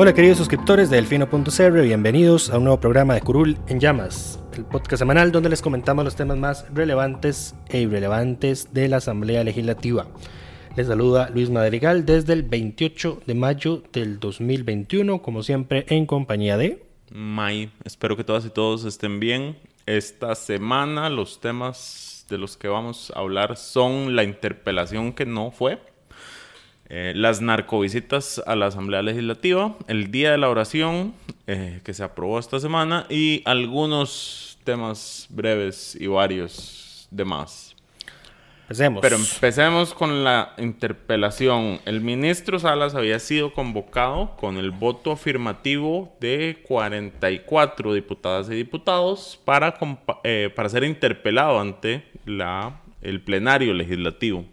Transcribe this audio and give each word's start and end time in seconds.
Hola 0.00 0.14
queridos 0.14 0.38
suscriptores 0.38 0.90
de 0.90 0.96
Delfino.cr, 0.96 1.82
bienvenidos 1.82 2.50
a 2.50 2.58
un 2.58 2.62
nuevo 2.62 2.78
programa 2.78 3.14
de 3.14 3.20
Curul 3.20 3.58
en 3.66 3.80
Llamas, 3.80 4.40
el 4.56 4.64
podcast 4.64 5.00
semanal 5.00 5.32
donde 5.32 5.48
les 5.48 5.60
comentamos 5.60 6.04
los 6.04 6.14
temas 6.14 6.38
más 6.38 6.66
relevantes 6.72 7.56
e 7.68 7.80
irrelevantes 7.80 8.72
de 8.72 8.86
la 8.86 8.98
Asamblea 8.98 9.42
Legislativa. 9.42 10.06
Les 10.76 10.86
saluda 10.86 11.30
Luis 11.30 11.50
Madrigal 11.50 12.06
desde 12.06 12.34
el 12.34 12.44
28 12.44 13.22
de 13.26 13.34
mayo 13.34 13.82
del 13.92 14.20
2021, 14.20 15.20
como 15.20 15.42
siempre 15.42 15.84
en 15.88 16.06
compañía 16.06 16.56
de... 16.56 16.86
May, 17.10 17.72
espero 17.84 18.16
que 18.16 18.22
todas 18.22 18.46
y 18.46 18.50
todos 18.50 18.84
estén 18.84 19.18
bien. 19.18 19.56
Esta 19.84 20.36
semana 20.36 21.10
los 21.10 21.40
temas 21.40 22.24
de 22.30 22.38
los 22.38 22.56
que 22.56 22.68
vamos 22.68 23.12
a 23.16 23.18
hablar 23.18 23.56
son 23.56 24.14
la 24.14 24.22
interpelación 24.22 25.12
que 25.12 25.26
no 25.26 25.50
fue, 25.50 25.80
eh, 26.90 27.12
las 27.14 27.40
narcovisitas 27.42 28.42
a 28.46 28.56
la 28.56 28.66
Asamblea 28.66 29.02
Legislativa, 29.02 29.76
el 29.88 30.10
Día 30.10 30.30
de 30.30 30.38
la 30.38 30.48
Oración, 30.48 31.14
eh, 31.46 31.80
que 31.84 31.92
se 31.92 32.02
aprobó 32.02 32.38
esta 32.38 32.60
semana, 32.60 33.06
y 33.10 33.42
algunos 33.44 34.58
temas 34.64 35.26
breves 35.28 35.96
y 36.00 36.06
varios 36.06 37.08
demás. 37.10 37.74
Empecemos. 38.62 39.00
Pero 39.00 39.16
empecemos 39.16 39.94
con 39.94 40.24
la 40.24 40.52
interpelación. 40.58 41.80
El 41.86 42.02
ministro 42.02 42.58
Salas 42.58 42.94
había 42.94 43.18
sido 43.18 43.54
convocado 43.54 44.36
con 44.36 44.58
el 44.58 44.70
voto 44.72 45.12
afirmativo 45.12 46.14
de 46.20 46.62
44 46.68 47.94
diputadas 47.94 48.50
y 48.50 48.54
diputados 48.54 49.40
para, 49.44 49.78
eh, 50.22 50.50
para 50.54 50.68
ser 50.68 50.84
interpelado 50.84 51.60
ante 51.60 52.04
la, 52.26 52.80
el 53.00 53.22
plenario 53.22 53.72
legislativo. 53.72 54.44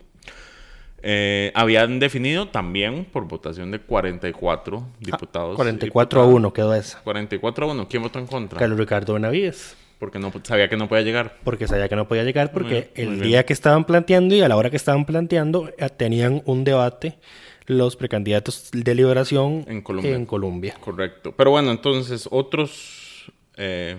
Eh, 1.07 1.51
habían 1.53 1.99
definido 1.99 2.47
también 2.47 3.05
por 3.05 3.27
votación 3.27 3.69
de 3.69 3.77
44 3.77 4.87
diputados. 4.99 5.55
44 5.55 6.21
a 6.21 6.25
1 6.25 6.51
quedó 6.51 6.73
esa. 6.73 6.99
44 7.03 7.69
a 7.69 7.73
1. 7.73 7.87
¿Quién 7.87 8.01
votó 8.01 8.17
en 8.17 8.25
contra? 8.25 8.57
Carlos 8.57 8.79
Ricardo 8.79 9.13
Benavides. 9.13 9.77
Porque 9.99 10.17
no 10.17 10.33
sabía 10.41 10.67
que 10.67 10.77
no 10.77 10.89
podía 10.89 11.03
llegar. 11.03 11.37
Porque 11.43 11.67
sabía 11.67 11.87
que 11.89 11.95
no 11.95 12.07
podía 12.07 12.23
llegar 12.23 12.51
porque 12.51 12.91
bien, 12.95 13.09
el 13.13 13.21
día 13.21 13.45
que 13.45 13.53
estaban 13.53 13.85
planteando 13.85 14.33
y 14.33 14.41
a 14.41 14.47
la 14.47 14.57
hora 14.57 14.71
que 14.71 14.77
estaban 14.77 15.05
planteando 15.05 15.69
eh, 15.77 15.89
tenían 15.95 16.41
un 16.45 16.63
debate 16.63 17.19
los 17.67 17.95
precandidatos 17.95 18.71
de 18.71 18.95
liberación 18.95 19.63
En 19.67 19.83
Colombia. 19.83 20.15
En 20.15 20.25
Colombia. 20.25 20.75
Correcto. 20.79 21.35
Pero 21.37 21.51
bueno, 21.51 21.69
entonces 21.69 22.27
otros 22.31 23.31
eh, 23.57 23.97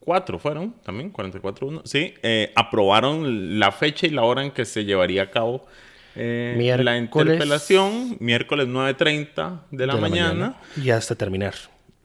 44 0.00 0.38
fueron 0.38 0.74
también, 0.82 1.10
44 1.10 1.66
1. 1.66 1.82
Sí, 1.84 2.14
eh, 2.22 2.52
aprobaron 2.56 3.58
la 3.58 3.70
fecha 3.70 4.06
y 4.06 4.10
la 4.10 4.22
hora 4.22 4.42
en 4.42 4.50
que 4.50 4.64
se 4.64 4.84
llevaría 4.84 5.24
a 5.24 5.30
cabo 5.30 5.66
eh, 6.16 6.76
la 6.82 6.96
interpelación. 6.96 8.16
Miércoles 8.18 8.66
9.30 8.66 9.60
de 9.70 9.86
la, 9.86 9.94
de 9.94 10.00
mañana. 10.00 10.56
Y 10.82 10.90
hasta 10.90 11.14
terminar. 11.14 11.54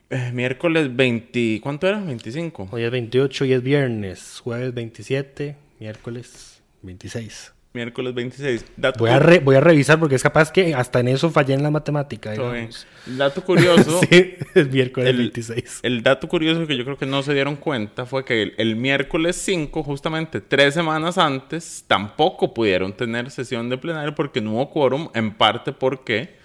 Eh, 0.10 0.32
miércoles 0.34 0.96
20. 0.96 1.62
¿Cuánto 1.62 1.88
era? 1.88 2.00
25. 2.00 2.70
Hoy 2.72 2.84
es 2.84 2.92
28 2.92 3.46
y 3.46 3.54
es 3.54 3.64
viernes. 3.64 4.42
Jueves 4.44 4.74
27, 4.74 5.56
miércoles 5.80 6.62
26. 6.84 7.55
Miércoles 7.76 8.14
26. 8.16 8.66
Dato, 8.78 9.00
Voy 9.00 9.10
a, 9.12 9.20
re- 9.20 9.40
voy 9.40 9.56
a 9.56 9.60
revisar 9.60 10.00
porque 10.00 10.16
es 10.16 10.24
capaz 10.24 10.52
que 10.52 10.74
hasta 10.74 11.02
en 11.02 11.10
eso 11.10 11.30
fallé 11.30 11.54
en 11.54 11.62
la 11.62 11.70
matemática. 11.70 12.32
Digamos. 12.32 12.88
Dato 13.06 13.44
curioso. 13.44 14.00
sí, 14.10 14.36
es 14.56 14.72
miércoles 14.72 15.10
el, 15.10 15.18
26. 15.18 15.80
el 15.84 16.02
dato 16.02 16.28
curioso 16.28 16.66
que 16.66 16.76
yo 16.78 16.84
creo 16.86 16.98
que 16.98 17.06
no 17.06 17.22
se 17.22 17.34
dieron 17.34 17.58
cuenta 17.58 18.06
fue 18.06 18.26
que 18.26 18.42
el, 18.42 18.54
el 18.58 18.76
miércoles 18.76 19.36
5, 19.36 19.84
justamente 19.84 20.42
tres 20.42 20.74
semanas 20.74 21.18
antes, 21.18 21.84
tampoco 21.88 22.54
pudieron 22.54 22.94
tener 22.94 23.30
sesión 23.30 23.70
de 23.70 23.78
plenario 23.78 24.16
porque 24.16 24.42
no 24.42 24.54
hubo 24.54 24.70
quórum, 24.72 25.10
en 25.14 25.34
parte 25.34 25.72
porque 25.74 26.36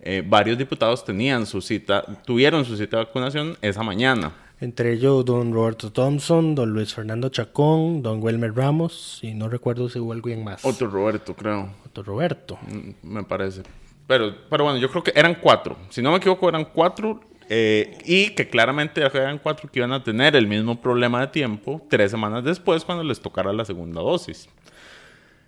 eh, 0.00 0.22
varios 0.26 0.56
diputados 0.56 1.04
tenían 1.04 1.44
su 1.44 1.60
cita, 1.60 2.02
tuvieron 2.24 2.64
su 2.64 2.76
cita 2.76 2.96
de 2.96 3.04
vacunación 3.04 3.56
esa 3.62 3.82
mañana. 3.82 4.32
Entre 4.60 4.92
ellos, 4.92 5.24
don 5.24 5.52
Roberto 5.52 5.92
Thompson, 5.92 6.54
don 6.56 6.70
Luis 6.72 6.92
Fernando 6.92 7.28
Chacón, 7.28 8.02
don 8.02 8.20
Wilmer 8.22 8.52
Ramos, 8.54 9.20
y 9.22 9.32
no 9.34 9.48
recuerdo 9.48 9.88
si 9.88 10.00
hubo 10.00 10.12
alguien 10.12 10.42
más. 10.42 10.64
Otro 10.64 10.88
Roberto, 10.88 11.34
creo, 11.34 11.70
Otro 11.86 12.02
Roberto. 12.02 12.58
mm, 12.66 12.90
me 13.08 13.22
parece. 13.22 13.62
Pero, 14.08 14.34
pero 14.50 14.64
bueno, 14.64 14.78
yo 14.78 14.90
creo 14.90 15.04
que 15.04 15.12
eran 15.14 15.36
cuatro. 15.40 15.76
Si 15.90 16.02
no 16.02 16.10
me 16.10 16.16
equivoco, 16.16 16.48
eran 16.48 16.64
cuatro. 16.64 17.20
eh, 17.50 17.96
y 18.04 18.30
que 18.34 18.48
claramente 18.48 19.00
eran 19.00 19.38
cuatro 19.38 19.70
que 19.70 19.78
iban 19.78 19.92
a 19.92 20.02
tener 20.04 20.36
el 20.36 20.46
mismo 20.46 20.80
problema 20.82 21.20
de 21.20 21.28
tiempo 21.28 21.80
tres 21.88 22.10
semanas 22.10 22.44
después 22.44 22.84
cuando 22.84 23.02
les 23.04 23.20
tocara 23.20 23.52
la 23.54 23.64
segunda 23.64 24.02
dosis. 24.02 24.48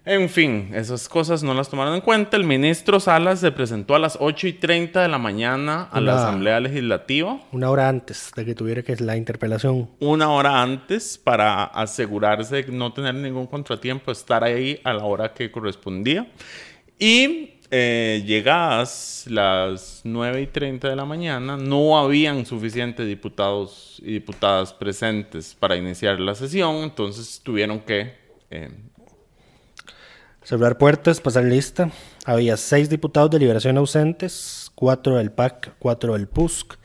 En 0.07 0.31
fin, 0.31 0.71
esas 0.75 1.09
cosas 1.11 1.43
no 1.43 1.53
las 1.53 1.69
tomaron 1.69 1.95
en 1.95 2.01
cuenta. 2.01 2.39
El 2.39 2.45
ministro 2.45 2.99
Salas 3.01 3.41
se 3.41 3.53
presentó 3.53 3.95
a 3.95 3.99
las 3.99 4.17
8 4.19 4.47
y 4.47 4.53
30 4.55 5.03
de 5.03 5.09
la 5.09 5.19
mañana 5.19 5.89
a 5.93 6.01
la 6.01 6.17
Asamblea 6.17 6.59
Legislativa, 6.59 7.39
Una 7.53 7.71
hora 7.71 7.89
antes 7.89 8.33
de 8.35 8.47
que 8.47 8.55
tuviera 8.55 8.83
que 8.83 8.97
la 8.97 9.17
interpelación. 9.19 9.91
una 10.01 10.31
hora 10.31 10.63
antes, 10.63 11.19
para 11.19 11.65
asegurarse 11.65 12.63
de 12.63 12.73
no 12.73 12.95
tener 12.95 13.15
ningún 13.15 13.47
contratiempo, 13.47 14.11
estar 14.11 14.43
ahí 14.43 14.81
a 14.85 14.95
la 14.95 15.05
hora 15.05 15.35
que 15.35 15.51
correspondía. 15.51 16.27
Y 16.99 17.61
eh, 17.71 18.25
llegadas 18.27 19.27
las 19.29 20.01
9 20.05 20.43
y 20.43 20.47
30 20.47 20.89
de 20.89 20.97
la 20.97 21.05
mañana, 21.05 21.59
no 21.59 21.99
habían 21.99 22.47
suficientes 22.47 23.07
diputados 23.07 24.01
y 24.03 24.15
diputadas 24.15 24.73
presentes 24.73 25.55
para 25.55 25.77
iniciar 25.77 26.19
la 26.21 26.35
sesión, 26.35 26.77
entonces 26.77 27.41
tuvieron 27.45 27.81
que 27.81 28.19
eh, 28.51 28.71
Cerrar 30.51 30.79
puertas, 30.79 31.21
pasar 31.21 31.45
lista. 31.45 31.93
Había 32.25 32.57
seis 32.57 32.91
diputados 32.91 33.31
de 33.31 33.39
liberación 33.39 33.79
ausentes, 33.79 34.73
cuatro 34.75 35.15
del 35.15 35.31
PAC, 35.31 35.77
cuatro 35.79 36.15
del 36.15 36.27
PUSC, 36.27 36.77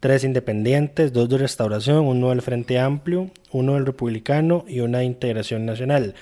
tres 0.00 0.24
independientes, 0.24 1.12
dos 1.12 1.28
de 1.28 1.36
restauración, 1.36 2.06
uno 2.06 2.30
del 2.30 2.40
Frente 2.40 2.78
Amplio, 2.78 3.30
uno 3.52 3.74
del 3.74 3.84
Republicano 3.84 4.64
y 4.66 4.80
una 4.80 5.00
de 5.00 5.04
Integración 5.04 5.66
Nacional. 5.66 6.14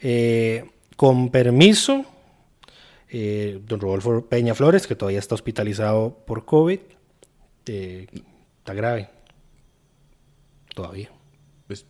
Eh, 0.00 0.68
con 0.96 1.30
permiso, 1.30 2.04
eh, 3.10 3.60
don 3.64 3.78
Rodolfo 3.78 4.26
Peña 4.26 4.56
Flores, 4.56 4.88
que 4.88 4.96
todavía 4.96 5.20
está 5.20 5.36
hospitalizado 5.36 6.16
por 6.26 6.46
COVID, 6.46 6.80
eh, 7.66 8.08
está 8.58 8.74
grave. 8.74 9.08
Todavía. 10.74 11.19
Pues, 11.70 11.86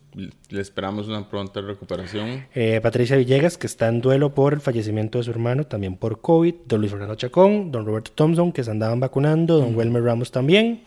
le 0.49 0.61
esperamos 0.61 1.07
una 1.07 1.27
pronta 1.27 1.59
recuperación. 1.59 2.45
Eh, 2.53 2.79
Patricia 2.83 3.17
Villegas, 3.17 3.57
que 3.57 3.65
está 3.65 3.87
en 3.87 3.99
duelo 3.99 4.35
por 4.35 4.53
el 4.53 4.61
fallecimiento 4.61 5.17
de 5.17 5.23
su 5.23 5.31
hermano, 5.31 5.63
también 5.63 5.95
por 5.95 6.21
COVID. 6.21 6.53
Don 6.67 6.81
Luis 6.81 6.91
Fernando 6.91 7.15
Chacón, 7.15 7.71
don 7.71 7.83
Roberto 7.83 8.11
Thompson, 8.13 8.51
que 8.51 8.63
se 8.63 8.69
andaban 8.69 8.99
vacunando, 8.99 9.57
don 9.57 9.75
Wilmer 9.75 10.03
Ramos 10.03 10.29
también. 10.29 10.83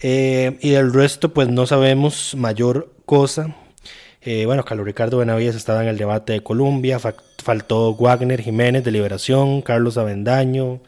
Eh, 0.00 0.56
y 0.62 0.70
del 0.70 0.94
resto, 0.94 1.34
pues 1.34 1.48
no 1.48 1.66
sabemos 1.66 2.34
mayor 2.36 2.90
cosa. 3.04 3.54
Eh, 4.22 4.46
bueno, 4.46 4.64
Carlos 4.64 4.86
Ricardo 4.86 5.18
Benavides 5.18 5.54
estaba 5.54 5.82
en 5.82 5.88
el 5.88 5.98
debate 5.98 6.32
de 6.32 6.42
Colombia, 6.42 6.98
fa- 6.98 7.14
faltó 7.42 7.94
Wagner 7.94 8.40
Jiménez 8.40 8.82
de 8.82 8.92
Liberación, 8.92 9.60
Carlos 9.60 9.98
Avendaño, 9.98 10.80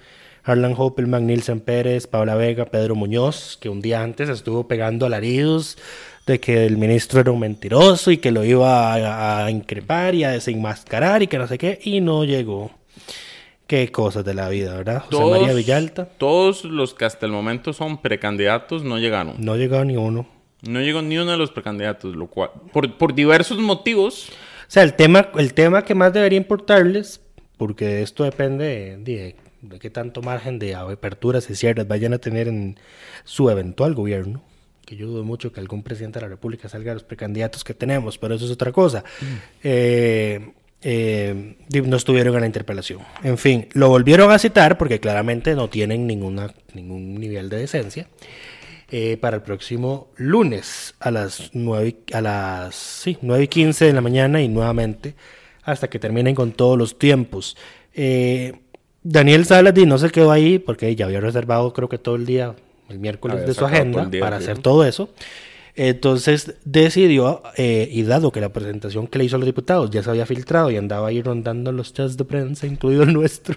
Harlan 0.44 0.74
Hoppelman, 0.78 1.26
Nilsen 1.26 1.60
Pérez, 1.60 2.06
Paula 2.06 2.36
Vega, 2.36 2.66
Pedro 2.66 2.94
Muñoz, 2.94 3.58
que 3.60 3.68
un 3.68 3.82
día 3.82 4.02
antes 4.02 4.28
estuvo 4.30 4.68
pegando 4.68 5.04
alaridos 5.04 5.76
de 6.26 6.40
que 6.40 6.66
el 6.66 6.76
ministro 6.76 7.20
era 7.20 7.30
un 7.30 7.38
mentiroso 7.40 8.10
y 8.10 8.18
que 8.18 8.30
lo 8.32 8.44
iba 8.44 8.92
a, 8.94 9.44
a 9.46 9.50
increpar 9.50 10.14
y 10.14 10.24
a 10.24 10.30
desenmascarar 10.30 11.22
y 11.22 11.26
que 11.28 11.38
no 11.38 11.46
sé 11.46 11.56
qué, 11.58 11.78
y 11.82 12.00
no 12.00 12.24
llegó. 12.24 12.70
Qué 13.66 13.90
cosas 13.90 14.24
de 14.24 14.34
la 14.34 14.48
vida, 14.48 14.76
¿verdad? 14.76 14.98
José 15.00 15.10
Todos- 15.10 15.40
María 15.40 15.54
Villalta, 15.54 16.04
Todos 16.04 16.64
los 16.64 16.94
que 16.94 17.04
hasta 17.04 17.26
el 17.26 17.32
momento 17.32 17.72
son 17.72 17.98
precandidatos 17.98 18.84
no 18.84 18.98
llegaron. 18.98 19.34
no 19.38 19.56
llegó 19.56 19.84
ni 19.84 19.96
uno. 19.96 20.26
No 20.62 20.80
llegó 20.80 21.02
ni 21.02 21.18
uno 21.18 21.32
de 21.32 21.36
los 21.36 21.50
precandidatos, 21.50 22.14
lo 22.16 22.26
cual, 22.28 22.50
por, 22.72 22.96
por 22.96 23.14
diversos 23.14 23.58
motivos. 23.58 24.28
O 24.30 24.70
sea, 24.70 24.82
el 24.84 24.94
tema, 24.94 25.28
el 25.36 25.52
tema 25.54 25.84
que 25.84 25.94
más 25.94 26.12
debería 26.12 26.38
importarles, 26.38 27.20
porque 27.56 28.02
esto 28.02 28.24
depende 28.24 28.64
de, 28.64 28.96
de- 28.98 29.36
de 29.62 29.78
qué 29.80 29.90
tanto 29.90 30.22
margen 30.22 30.58
de 30.60 30.74
aperturas 30.76 31.50
y 31.50 31.56
cierres 31.56 31.88
vayan 31.88 32.12
a 32.14 32.18
tener 32.18 32.46
en 32.46 32.78
su 33.24 33.50
eventual 33.50 33.94
gobierno, 33.94 34.42
que 34.86 34.96
yo 34.96 35.06
dudo 35.08 35.24
mucho 35.24 35.52
que 35.52 35.60
algún 35.60 35.82
presidente 35.82 36.18
de 36.20 36.24
la 36.26 36.30
República 36.30 36.68
salga 36.70 36.92
de 36.92 36.94
los 36.94 37.02
precandidatos 37.04 37.62
que 37.64 37.74
tenemos, 37.74 38.16
pero 38.16 38.34
eso 38.36 38.46
es 38.46 38.50
otra 38.52 38.72
cosa. 38.72 39.04
Eh, 39.62 40.52
eh, 40.82 41.56
di- 41.68 41.80
no 41.82 41.96
estuvieron 41.96 42.34
en 42.36 42.40
la 42.42 42.46
interpelación. 42.46 43.00
En 43.24 43.36
fin, 43.38 43.68
lo 43.72 43.88
volvieron 43.88 44.30
a 44.30 44.38
citar 44.38 44.78
porque 44.78 45.00
claramente 45.00 45.54
no 45.54 45.68
tienen 45.68 46.06
ninguna, 46.06 46.54
ningún 46.74 47.14
nivel 47.16 47.48
de 47.48 47.58
decencia. 47.58 48.08
eh, 48.92 49.16
para 49.16 49.34
el 49.38 49.42
próximo 49.42 50.10
lunes 50.14 50.94
a 51.00 51.10
las 51.10 51.50
9, 51.54 51.88
y- 52.08 52.12
a 52.14 52.20
las, 52.20 52.76
sí, 52.76 53.18
9 53.20 53.42
y 53.42 53.48
15 53.48 53.84
de 53.86 53.92
la 53.92 54.00
mañana 54.00 54.40
y 54.40 54.46
nuevamente 54.48 55.16
hasta 55.64 55.90
que 55.90 55.98
terminen 55.98 56.36
con 56.36 56.52
todos 56.52 56.78
los 56.78 56.96
tiempos. 56.96 57.56
Eh, 57.94 58.52
Daniel 59.02 59.44
Saladi 59.44 59.86
no 59.86 59.98
se 59.98 60.10
quedó 60.10 60.30
ahí 60.30 60.60
porque 60.60 60.94
ya 60.94 61.06
había 61.06 61.18
reservado 61.20 61.72
creo 61.72 61.88
que 61.88 61.98
todo 61.98 62.14
el 62.14 62.26
día, 62.26 62.54
el 62.88 62.98
miércoles 62.98 63.36
Había 63.36 63.46
de 63.46 63.54
su 63.54 63.64
agenda 63.64 64.06
día, 64.06 64.20
para 64.20 64.38
sí. 64.38 64.44
hacer 64.44 64.58
todo 64.58 64.84
eso. 64.84 65.10
Entonces 65.78 66.54
decidió, 66.64 67.42
eh, 67.58 67.86
y 67.92 68.02
dado 68.04 68.32
que 68.32 68.40
la 68.40 68.48
presentación 68.48 69.06
que 69.06 69.18
le 69.18 69.24
hizo 69.26 69.36
a 69.36 69.38
los 69.38 69.44
diputados 69.44 69.90
ya 69.90 70.02
se 70.02 70.08
había 70.08 70.24
filtrado 70.24 70.70
y 70.70 70.78
andaba 70.78 71.08
ahí 71.08 71.20
rondando 71.20 71.70
los 71.70 71.92
chats 71.92 72.16
de 72.16 72.24
prensa, 72.24 72.66
incluido 72.66 73.02
el 73.02 73.12
nuestro, 73.14 73.56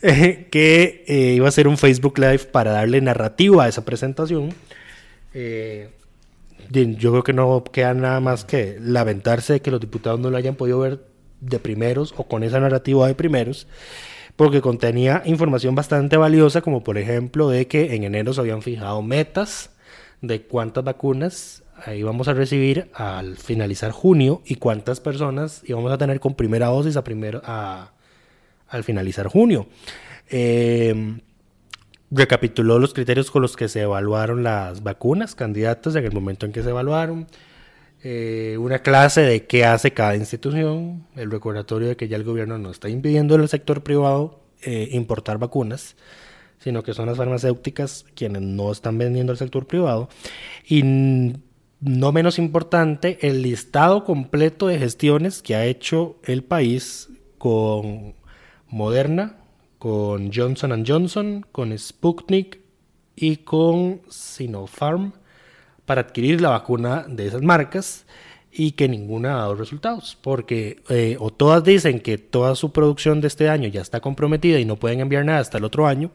eh, 0.00 0.48
que 0.50 1.04
eh, 1.06 1.34
iba 1.36 1.44
a 1.44 1.50
hacer 1.50 1.68
un 1.68 1.76
Facebook 1.76 2.18
Live 2.18 2.46
para 2.50 2.72
darle 2.72 3.02
narrativa 3.02 3.64
a 3.64 3.68
esa 3.68 3.84
presentación. 3.84 4.54
Eh, 5.34 5.90
yo 6.70 7.10
creo 7.10 7.22
que 7.22 7.32
no 7.34 7.64
queda 7.64 7.92
nada 7.92 8.20
más 8.20 8.44
que 8.44 8.78
lamentarse 8.80 9.54
de 9.54 9.60
que 9.60 9.70
los 9.70 9.80
diputados 9.80 10.18
no 10.20 10.30
lo 10.30 10.36
hayan 10.38 10.54
podido 10.54 10.78
ver 10.78 11.00
de 11.40 11.58
primeros 11.58 12.14
o 12.16 12.24
con 12.24 12.44
esa 12.44 12.60
narrativa 12.60 13.06
de 13.06 13.14
primeros, 13.14 13.66
porque 14.42 14.60
contenía 14.60 15.22
información 15.24 15.76
bastante 15.76 16.16
valiosa, 16.16 16.62
como 16.62 16.82
por 16.82 16.98
ejemplo 16.98 17.48
de 17.48 17.68
que 17.68 17.94
en 17.94 18.02
enero 18.02 18.32
se 18.34 18.40
habían 18.40 18.60
fijado 18.60 19.00
metas 19.00 19.70
de 20.20 20.42
cuántas 20.42 20.82
vacunas 20.82 21.62
íbamos 21.94 22.26
a 22.26 22.34
recibir 22.34 22.90
al 22.92 23.36
finalizar 23.36 23.92
junio 23.92 24.42
y 24.44 24.56
cuántas 24.56 24.98
personas 24.98 25.62
íbamos 25.64 25.92
a 25.92 25.98
tener 25.98 26.18
con 26.18 26.34
primera 26.34 26.66
dosis 26.66 26.96
a 26.96 27.04
primero, 27.04 27.40
a- 27.44 27.92
al 28.68 28.82
finalizar 28.82 29.28
junio. 29.28 29.68
Eh, 30.28 31.20
recapituló 32.10 32.80
los 32.80 32.94
criterios 32.94 33.30
con 33.30 33.42
los 33.42 33.56
que 33.56 33.68
se 33.68 33.82
evaluaron 33.82 34.42
las 34.42 34.82
vacunas, 34.82 35.36
candidatos 35.36 35.94
en 35.94 36.04
el 36.04 36.12
momento 36.12 36.46
en 36.46 36.52
que 36.52 36.64
se 36.64 36.70
evaluaron, 36.70 37.28
eh, 38.04 38.56
una 38.58 38.80
clase 38.80 39.20
de 39.20 39.46
qué 39.46 39.64
hace 39.64 39.92
cada 39.92 40.16
institución, 40.16 41.06
el 41.14 41.30
recordatorio 41.30 41.88
de 41.88 41.96
que 41.96 42.08
ya 42.08 42.16
el 42.16 42.24
gobierno 42.24 42.58
no 42.58 42.70
está 42.70 42.88
impidiendo 42.88 43.36
al 43.36 43.48
sector 43.48 43.84
privado 43.84 44.40
eh, 44.62 44.88
importar 44.92 45.38
vacunas, 45.38 45.94
sino 46.58 46.82
que 46.82 46.94
son 46.94 47.06
las 47.06 47.16
farmacéuticas 47.16 48.04
quienes 48.16 48.42
no 48.42 48.72
están 48.72 48.98
vendiendo 48.98 49.30
al 49.30 49.38
sector 49.38 49.66
privado. 49.68 50.08
Y 50.66 50.82
no 51.80 52.12
menos 52.12 52.38
importante, 52.38 53.18
el 53.22 53.42
listado 53.42 54.04
completo 54.04 54.66
de 54.66 54.78
gestiones 54.78 55.40
que 55.40 55.54
ha 55.54 55.64
hecho 55.66 56.16
el 56.24 56.42
país 56.42 57.08
con 57.38 58.14
Moderna, 58.68 59.36
con 59.78 60.32
Johnson 60.32 60.84
Johnson, 60.84 61.46
con 61.52 61.76
Sputnik 61.76 62.60
y 63.14 63.38
con 63.38 64.00
Sinopharm 64.08 65.12
para 65.86 66.02
adquirir 66.02 66.40
la 66.40 66.50
vacuna 66.50 67.04
de 67.08 67.26
esas 67.26 67.42
marcas 67.42 68.04
y 68.50 68.72
que 68.72 68.88
ninguna 68.88 69.34
ha 69.34 69.38
dado 69.38 69.54
resultados, 69.54 70.18
porque 70.20 70.82
eh, 70.90 71.16
o 71.18 71.30
todas 71.30 71.64
dicen 71.64 72.00
que 72.00 72.18
toda 72.18 72.54
su 72.54 72.72
producción 72.72 73.20
de 73.20 73.28
este 73.28 73.48
año 73.48 73.68
ya 73.68 73.80
está 73.80 74.00
comprometida 74.00 74.58
y 74.58 74.64
no 74.64 74.76
pueden 74.76 75.00
enviar 75.00 75.24
nada 75.24 75.38
hasta 75.38 75.58
el 75.58 75.64
otro 75.64 75.86
año, 75.86 76.10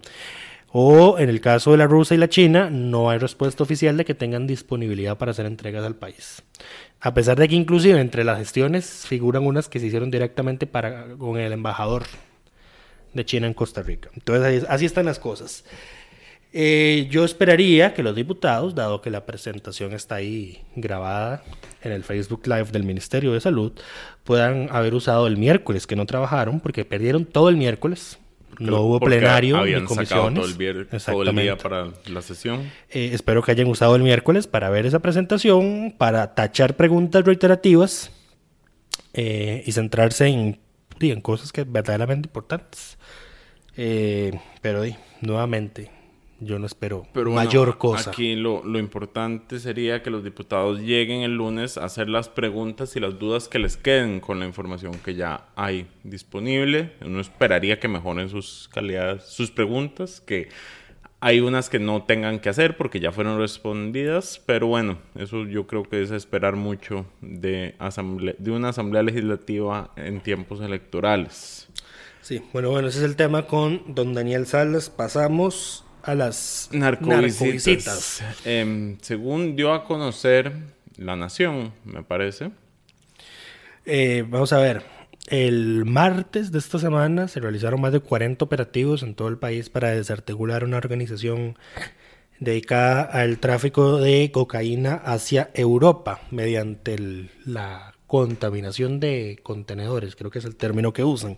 o 0.71 1.17
en 1.17 1.29
el 1.29 1.41
caso 1.41 1.71
de 1.71 1.77
la 1.77 1.87
Rusia 1.87 2.15
y 2.15 2.17
la 2.17 2.29
China, 2.29 2.69
no 2.69 3.09
hay 3.09 3.17
respuesta 3.17 3.63
oficial 3.63 3.97
de 3.97 4.05
que 4.05 4.13
tengan 4.13 4.45
disponibilidad 4.45 5.17
para 5.17 5.31
hacer 5.31 5.45
entregas 5.45 5.83
al 5.83 5.95
país. 5.95 6.43
A 6.99 7.13
pesar 7.13 7.39
de 7.39 7.47
que 7.47 7.55
inclusive 7.55 7.99
entre 7.99 8.23
las 8.23 8.37
gestiones 8.37 9.05
figuran 9.07 9.45
unas 9.45 9.69
que 9.69 9.79
se 9.79 9.87
hicieron 9.87 10.11
directamente 10.11 10.67
para, 10.67 11.07
con 11.17 11.39
el 11.39 11.53
embajador 11.53 12.03
de 13.13 13.25
China 13.25 13.47
en 13.47 13.53
Costa 13.53 13.81
Rica. 13.81 14.09
Entonces 14.13 14.65
así 14.69 14.85
están 14.85 15.05
las 15.05 15.19
cosas. 15.19 15.63
Eh, 16.59 17.07
yo 17.11 17.23
esperaría 17.23 17.93
que 17.93 18.01
los 18.01 18.15
diputados, 18.15 18.73
dado 18.73 18.99
que 18.99 19.11
la 19.11 19.27
presentación 19.27 19.93
está 19.93 20.15
ahí 20.15 20.63
grabada 20.75 21.43
en 21.83 21.91
el 21.91 22.03
Facebook 22.03 22.47
Live 22.47 22.71
del 22.71 22.83
Ministerio 22.83 23.31
de 23.33 23.39
Salud, 23.39 23.73
puedan 24.23 24.67
haber 24.71 24.95
usado 24.95 25.27
el 25.27 25.37
miércoles 25.37 25.85
que 25.85 25.95
no 25.95 26.07
trabajaron, 26.07 26.59
porque 26.59 26.83
perdieron 26.83 27.25
todo 27.25 27.49
el 27.49 27.57
miércoles. 27.57 28.17
No 28.57 28.81
hubo 28.81 28.99
plenario 28.99 29.63
ni 29.63 29.73
sacado 29.73 29.85
comisiones. 29.85 30.33
todo 30.33 30.45
el, 30.47 30.57
vier- 30.57 31.05
todo 31.05 31.21
el 31.21 31.35
día 31.35 31.57
para 31.59 31.89
la 32.07 32.23
sesión. 32.23 32.61
Eh, 32.89 33.11
espero 33.13 33.43
que 33.43 33.51
hayan 33.51 33.67
usado 33.67 33.95
el 33.95 34.01
miércoles 34.01 34.47
para 34.47 34.71
ver 34.71 34.87
esa 34.87 34.97
presentación, 34.97 35.93
para 35.95 36.33
tachar 36.33 36.75
preguntas 36.75 37.23
reiterativas 37.23 38.09
eh, 39.13 39.61
y 39.63 39.71
centrarse 39.73 40.25
en, 40.25 40.59
en 40.99 41.21
cosas 41.21 41.51
que 41.51 41.65
verdaderamente 41.65 42.29
importantes. 42.29 42.97
Eh, 43.75 44.39
pero 44.61 44.81
nuevamente, 45.21 45.91
yo 46.39 46.59
no 46.59 46.65
espero 46.65 47.07
Pero 47.13 47.31
bueno, 47.31 47.43
mayor 47.43 47.77
cosa. 47.77 48.11
Aquí 48.11 48.35
lo, 48.35 48.63
lo 48.63 48.79
importante 48.79 49.59
sería 49.59 50.03
que 50.03 50.09
los 50.09 50.23
diputados 50.23 50.79
lleguen 50.81 51.21
el 51.21 51.35
lunes 51.35 51.77
a 51.77 51.85
hacer 51.85 52.09
las 52.09 52.29
preguntas 52.29 52.95
y 52.95 52.99
las 52.99 53.17
dudas 53.17 53.47
que 53.47 53.59
les 53.59 53.77
queden 53.77 54.19
con 54.19 54.39
la 54.39 54.45
información 54.45 54.93
que 55.03 55.15
ya 55.15 55.47
hay 55.55 55.87
disponible. 56.03 56.93
Uno 57.01 57.19
esperaría 57.19 57.79
que 57.79 57.87
mejoren 57.87 58.29
sus 58.29 58.69
calidades, 58.71 59.23
sus 59.23 59.51
preguntas, 59.51 60.21
que 60.21 60.49
hay 61.19 61.39
unas 61.39 61.69
que 61.69 61.79
no 61.79 62.03
tengan 62.03 62.39
que 62.39 62.49
hacer 62.49 62.77
porque 62.77 62.99
ya 62.99 63.11
fueron 63.11 63.39
respondidas, 63.39 64.41
pero 64.45 64.67
bueno, 64.67 64.99
eso 65.15 65.45
yo 65.45 65.65
creo 65.65 65.83
que 65.83 66.03
es 66.03 66.11
esperar 66.11 66.55
mucho 66.55 67.07
de, 67.21 67.75
de 68.37 68.51
una 68.51 68.69
asamblea 68.69 69.01
legislativa 69.01 69.91
en 69.95 70.21
tiempos 70.21 70.61
electorales. 70.61 71.67
Sí, 72.21 72.41
bueno, 72.53 72.69
bueno, 72.69 72.89
ese 72.89 72.99
es 72.99 73.05
el 73.05 73.15
tema 73.15 73.47
con 73.47 73.95
don 73.95 74.13
Daniel 74.13 74.45
Salas. 74.45 74.89
Pasamos 74.89 75.86
a 76.07 76.15
las 76.15 76.69
Narcovisitas. 76.71 78.23
Em, 78.45 78.97
según 79.01 79.55
dio 79.55 79.73
a 79.73 79.83
conocer 79.83 80.53
La 80.97 81.15
Nación, 81.15 81.73
me 81.85 82.03
parece. 82.03 82.51
Eh, 83.85 84.25
vamos 84.27 84.53
a 84.53 84.59
ver. 84.59 84.83
El 85.27 85.83
martes 85.85 86.51
de 86.53 86.59
esta 86.59 86.79
semana 86.79 87.27
se 87.27 87.41
realizaron 87.41 87.81
más 87.81 87.91
de 87.91 87.99
40 87.99 88.45
operativos 88.45 89.03
en 89.03 89.13
todo 89.13 89.27
el 89.27 89.37
país 89.37 89.69
para 89.69 89.91
desarticular 89.91 90.63
una 90.63 90.77
organización 90.77 91.57
dedicada 92.39 93.01
al 93.01 93.39
tráfico 93.39 93.97
de 93.97 94.31
cocaína 94.31 94.93
hacia 94.93 95.49
Europa 95.53 96.21
mediante 96.31 96.93
el- 96.93 97.29
la 97.45 97.93
contaminación 98.05 99.01
de 99.01 99.39
contenedores, 99.43 100.15
creo 100.15 100.31
que 100.31 100.39
es 100.39 100.45
el 100.45 100.55
término 100.55 100.93
que 100.93 101.03
usan. 101.03 101.37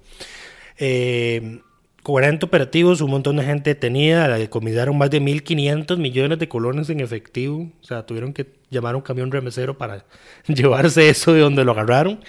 Eh, 0.77 1.61
40 2.03 2.45
operativos, 2.45 3.01
un 3.01 3.11
montón 3.11 3.35
de 3.35 3.43
gente 3.43 3.71
detenida, 3.71 4.27
la 4.27 4.37
decomisaron 4.37 4.97
más 4.97 5.09
de 5.09 5.21
1.500 5.21 5.97
millones 5.97 6.39
de 6.39 6.47
colones 6.47 6.89
en 6.89 7.01
efectivo. 7.01 7.69
O 7.81 7.83
sea, 7.83 8.05
tuvieron 8.05 8.33
que 8.33 8.47
llamar 8.69 8.95
un 8.95 9.01
camión 9.01 9.31
remesero 9.31 9.77
para 9.77 10.05
llevarse 10.47 11.09
eso 11.09 11.33
de 11.33 11.41
donde 11.41 11.65
lo 11.65 11.71
agarraron. 11.71 12.19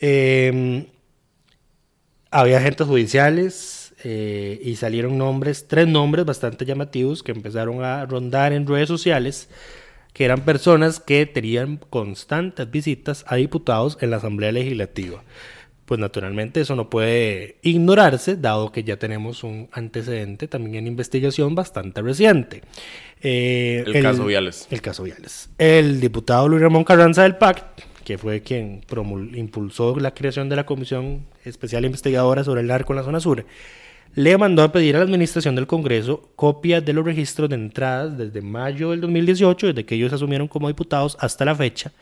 Eh, 0.00 0.86
había 2.32 2.56
agentes 2.56 2.86
judiciales 2.86 3.94
eh, 4.04 4.58
y 4.64 4.76
salieron 4.76 5.18
nombres, 5.18 5.68
tres 5.68 5.86
nombres 5.86 6.24
bastante 6.24 6.64
llamativos 6.64 7.22
que 7.22 7.30
empezaron 7.30 7.84
a 7.84 8.06
rondar 8.06 8.52
en 8.52 8.66
redes 8.66 8.88
sociales, 8.88 9.48
que 10.14 10.24
eran 10.24 10.40
personas 10.40 10.98
que 10.98 11.26
tenían 11.26 11.76
constantes 11.76 12.70
visitas 12.70 13.24
a 13.28 13.36
diputados 13.36 13.98
en 14.00 14.10
la 14.10 14.16
Asamblea 14.16 14.50
Legislativa. 14.50 15.22
Pues 15.92 16.00
naturalmente 16.00 16.62
eso 16.62 16.74
no 16.74 16.88
puede 16.88 17.56
ignorarse, 17.60 18.36
dado 18.36 18.72
que 18.72 18.82
ya 18.82 18.96
tenemos 18.96 19.44
un 19.44 19.68
antecedente 19.72 20.48
también 20.48 20.76
en 20.76 20.86
investigación 20.86 21.54
bastante 21.54 22.00
reciente. 22.00 22.62
Eh, 23.20 23.84
El 23.86 24.02
caso 24.02 24.24
Viales. 24.24 24.68
El 24.70 24.80
caso 24.80 25.02
Viales. 25.02 25.50
El 25.58 26.00
diputado 26.00 26.48
Luis 26.48 26.62
Ramón 26.62 26.84
Carranza 26.84 27.24
del 27.24 27.36
PAC, 27.36 27.66
que 28.04 28.16
fue 28.16 28.40
quien 28.40 28.80
promul- 28.88 29.36
impulsó 29.36 29.94
la 30.00 30.14
creación 30.14 30.48
de 30.48 30.56
la 30.56 30.64
Comisión 30.64 31.26
Especial 31.44 31.84
Investigadora 31.84 32.42
sobre 32.42 32.62
el 32.62 32.68
Narco 32.68 32.94
en 32.94 32.96
la 32.96 33.02
Zona 33.02 33.20
Sur, 33.20 33.44
le 34.14 34.38
mandó 34.38 34.62
a 34.62 34.72
pedir 34.72 34.94
a 34.96 35.00
la 35.00 35.04
Administración 35.04 35.54
del 35.56 35.66
Congreso 35.66 36.30
copias 36.36 36.82
de 36.86 36.94
los 36.94 37.04
registros 37.04 37.50
de 37.50 37.56
entradas 37.56 38.16
desde 38.16 38.40
mayo 38.40 38.92
del 38.92 39.02
2018, 39.02 39.66
desde 39.66 39.84
que 39.84 39.94
ellos 39.96 40.10
asumieron 40.14 40.48
como 40.48 40.68
diputados 40.68 41.18
hasta 41.20 41.44
la 41.44 41.54
fecha, 41.54 41.92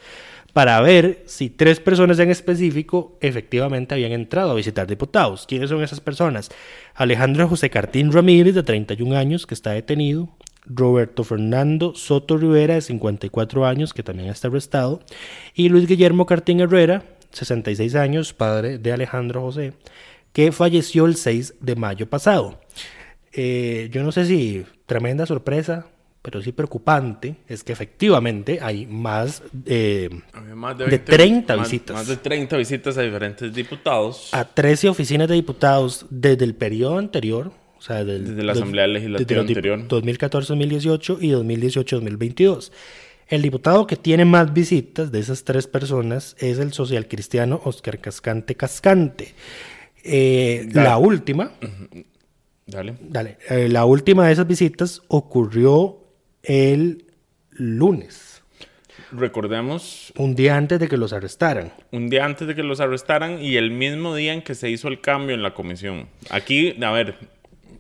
para 0.53 0.81
ver 0.81 1.23
si 1.27 1.51
tres 1.51 1.81
personas 1.81 2.19
en 2.19 2.31
específico 2.31 3.17
efectivamente 3.21 3.95
habían 3.95 4.13
entrado 4.13 4.51
a 4.51 4.55
visitar 4.55 4.87
diputados. 4.87 5.47
¿Quiénes 5.47 5.71
son 5.71 5.83
esas 5.83 6.01
personas? 6.01 6.51
Alejandro 6.95 7.49
José 7.49 7.71
Cartín 7.71 8.13
Ramírez, 8.13 8.55
de 8.55 8.63
31 8.63 9.17
años, 9.17 9.47
que 9.47 9.55
está 9.55 9.71
detenido. 9.71 10.29
Roberto 10.67 11.25
Fernando 11.25 11.95
Soto 11.95 12.37
Rivera, 12.37 12.75
de 12.75 12.81
54 12.83 13.67
años, 13.67 13.95
que 13.95 14.03
también 14.03 14.29
está 14.29 14.49
arrestado, 14.49 15.01
y 15.55 15.69
Luis 15.69 15.87
Guillermo 15.87 16.27
Cartín 16.27 16.61
Herrera, 16.61 17.03
66 17.33 17.95
años, 17.95 18.35
padre 18.35 18.79
de 18.79 18.93
Alejandro 18.93 19.41
José, 19.41 19.73
que 20.33 20.53
falleció 20.53 21.07
el 21.07 21.17
6 21.17 21.55
de 21.61 21.77
mayo 21.77 22.09
pasado. 22.09 22.61
Eh, 23.33 23.89
yo 23.93 24.03
no 24.03 24.13
sé 24.13 24.27
si 24.27 24.65
tremenda 24.87 25.27
sorpresa, 25.27 25.87
pero 26.23 26.43
sí 26.43 26.53
preocupante, 26.53 27.37
es 27.49 27.65
que 27.65 27.73
efectivamente 27.73 28.59
hay 28.61 28.87
más, 28.87 29.43
eh, 29.67 30.11
más 30.55 30.77
de 30.77 30.99
30 30.99 31.57
más- 31.57 31.67
visitas. 31.71 31.95
Más 31.97 32.07
de 32.09 32.17
30 32.19 32.57
visitas 32.59 32.99
a 32.99 33.03
diferentes 33.03 33.53
diputados. 33.55 34.29
a 34.33 34.45
13 34.45 34.89
oficinas 34.89 35.29
de 35.29 35.35
diputados 35.35 36.05
desde 36.11 36.45
el 36.45 36.55
periodo 36.55 36.99
anterior, 36.99 37.53
o 37.79 37.83
sea, 37.83 38.05
del- 38.05 38.27
Desde 38.27 38.43
la 38.43 38.53
dos- 38.53 38.63
Asamblea 38.63 38.87
Legislativa 38.87 39.41
anterior. 39.41 39.89
2014-2018 39.89 41.19
y 41.21 41.31
2018-2022. 41.31 42.71
El 43.29 43.43
diputado 43.43 43.87
que 43.87 43.97
tiene 43.97 44.25
más 44.25 44.53
visitas 44.53 45.13
de 45.13 45.21
esas 45.21 45.45
tres 45.45 45.67
personas 45.69 46.37
es 46.41 46.59
el 46.59 46.73
social 46.73 47.07
cristiano 47.09 47.61
Oscar 47.65 47.99
Cascante 48.01 48.57
Cascante. 48.57 49.35
Eh, 50.03 50.69
la 50.73 50.99
última, 50.99 51.53
Dale. 52.67 52.95
dale, 53.01 53.39
eh, 53.49 53.69
la 53.69 53.85
última 53.85 54.27
de 54.27 54.33
esas 54.33 54.47
visitas 54.47 55.03
ocurrió 55.09 56.00
el 56.51 57.05
lunes, 57.53 58.43
Recordemos 59.13 60.13
un 60.17 60.35
día 60.35 60.57
antes 60.57 60.79
de 60.81 60.87
que 60.89 60.97
los 60.97 61.13
arrestaran. 61.13 61.73
un 61.93 62.09
día 62.09 62.25
antes 62.25 62.47
de 62.49 62.55
que 62.55 62.63
los 62.63 62.81
arrestaran 62.81 63.43
y 63.43 63.57
el 63.57 63.71
mismo 63.71 64.15
día 64.17 64.33
en 64.33 64.43
que 64.43 64.55
se 64.55 64.69
hizo 64.71 64.89
el 64.89 65.01
cambio 65.01 65.35
en 65.35 65.43
la 65.43 65.53
comisión. 65.55 66.09
Aquí, 66.31 66.77
a 66.83 66.91
ver, 66.93 67.17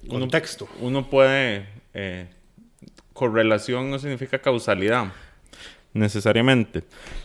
uno, 0.08 0.20
Contexto. 0.20 0.68
uno 0.80 1.08
puede... 1.10 1.66
eh, 1.94 2.26
correlación 3.12 3.90
no 3.90 3.98
significa 3.98 4.38
causalidad, 4.40 5.12
necesariamente. 5.92 6.82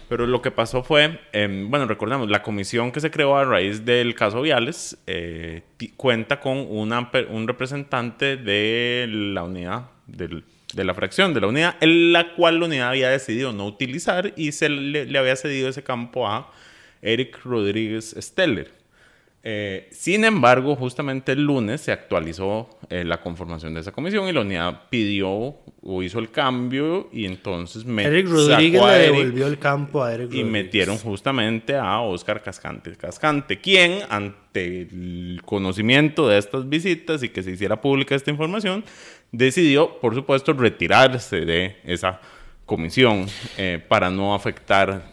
Pero 0.10 0.28
lo 0.28 0.42
que 0.42 0.52
pasó 0.52 0.84
fue, 0.84 1.20
eh, 1.34 1.66
bueno, 1.70 1.86
recordemos, 1.88 2.30
la 2.30 2.42
comisión 2.44 2.92
que 2.92 3.00
se 3.00 3.10
creó 3.12 3.38
a 3.38 3.46
raíz 3.46 3.86
del 3.86 4.14
caso 4.14 4.42
Viales 4.42 4.98
eh, 5.08 5.62
cuenta 5.96 6.40
con 6.40 6.58
una, 6.70 7.10
un 7.30 7.48
representante 7.48 8.36
de 8.38 9.06
la 9.10 9.44
unidad, 9.44 9.86
del- 10.08 10.44
de 10.76 10.84
la 10.84 10.94
fracción 10.94 11.34
de 11.34 11.42
la 11.42 11.48
unidad, 11.48 11.76
en 11.80 12.12
la 12.12 12.36
cual 12.36 12.60
la 12.60 12.66
unidad 12.66 12.90
había 12.90 13.10
decidido 13.10 13.54
no 13.54 13.66
utilizar 13.66 14.34
y 14.36 14.52
se 14.52 14.70
le, 14.70 15.06
le 15.06 15.18
había 15.18 15.36
cedido 15.36 15.70
ese 15.70 15.84
campo 15.84 16.28
a 16.28 16.52
Eric 17.02 17.40
Rodríguez 17.44 18.16
Steller. 18.20 18.85
Eh, 19.48 19.88
sin 19.92 20.26
embargo, 20.26 20.76
justamente 20.76 21.34
el 21.34 21.44
lunes 21.44 21.80
se 21.80 21.92
actualizó 21.92 22.68
eh, 22.90 23.04
la 23.04 23.22
conformación 23.22 23.76
de 23.76 23.82
esa 23.82 23.92
comisión 23.92 24.28
y 24.28 24.34
la 24.34 24.42
unidad 24.42 24.90
pidió 24.90 25.58
o 25.84 26.02
hizo 26.02 26.18
el 26.18 26.32
cambio 26.32 27.10
y 27.14 27.26
entonces 27.26 27.86
me 27.86 28.06
Eric 28.06 28.28
Rodríguez 28.28 28.82
sacó 28.82 28.88
a 28.88 28.98
le 28.98 29.04
devolvió 29.04 29.46
el 29.46 29.60
campo 29.60 30.04
a 30.04 30.16
Eric 30.16 30.30
y 30.34 30.42
Rodríguez. 30.42 30.52
metieron 30.52 30.98
justamente 30.98 31.76
a 31.76 32.00
Oscar 32.00 32.42
Cascante 32.42 32.96
Cascante, 32.96 33.62
quien 33.62 34.00
ante 34.10 34.82
el 34.82 35.44
conocimiento 35.46 36.28
de 36.28 36.40
estas 36.40 36.68
visitas 36.68 37.22
y 37.22 37.30
que 37.30 37.44
se 37.44 37.52
hiciera 37.52 37.80
pública 37.80 38.16
esta 38.16 38.32
información, 38.32 38.84
decidió, 39.32 40.00
por 40.00 40.16
supuesto, 40.16 40.54
retirarse 40.54 41.42
de 41.42 41.78
esa 41.84 42.20
comisión 42.66 43.28
eh, 43.60 43.80
para 43.88 44.10
no 44.10 44.34
afectar 44.34 45.04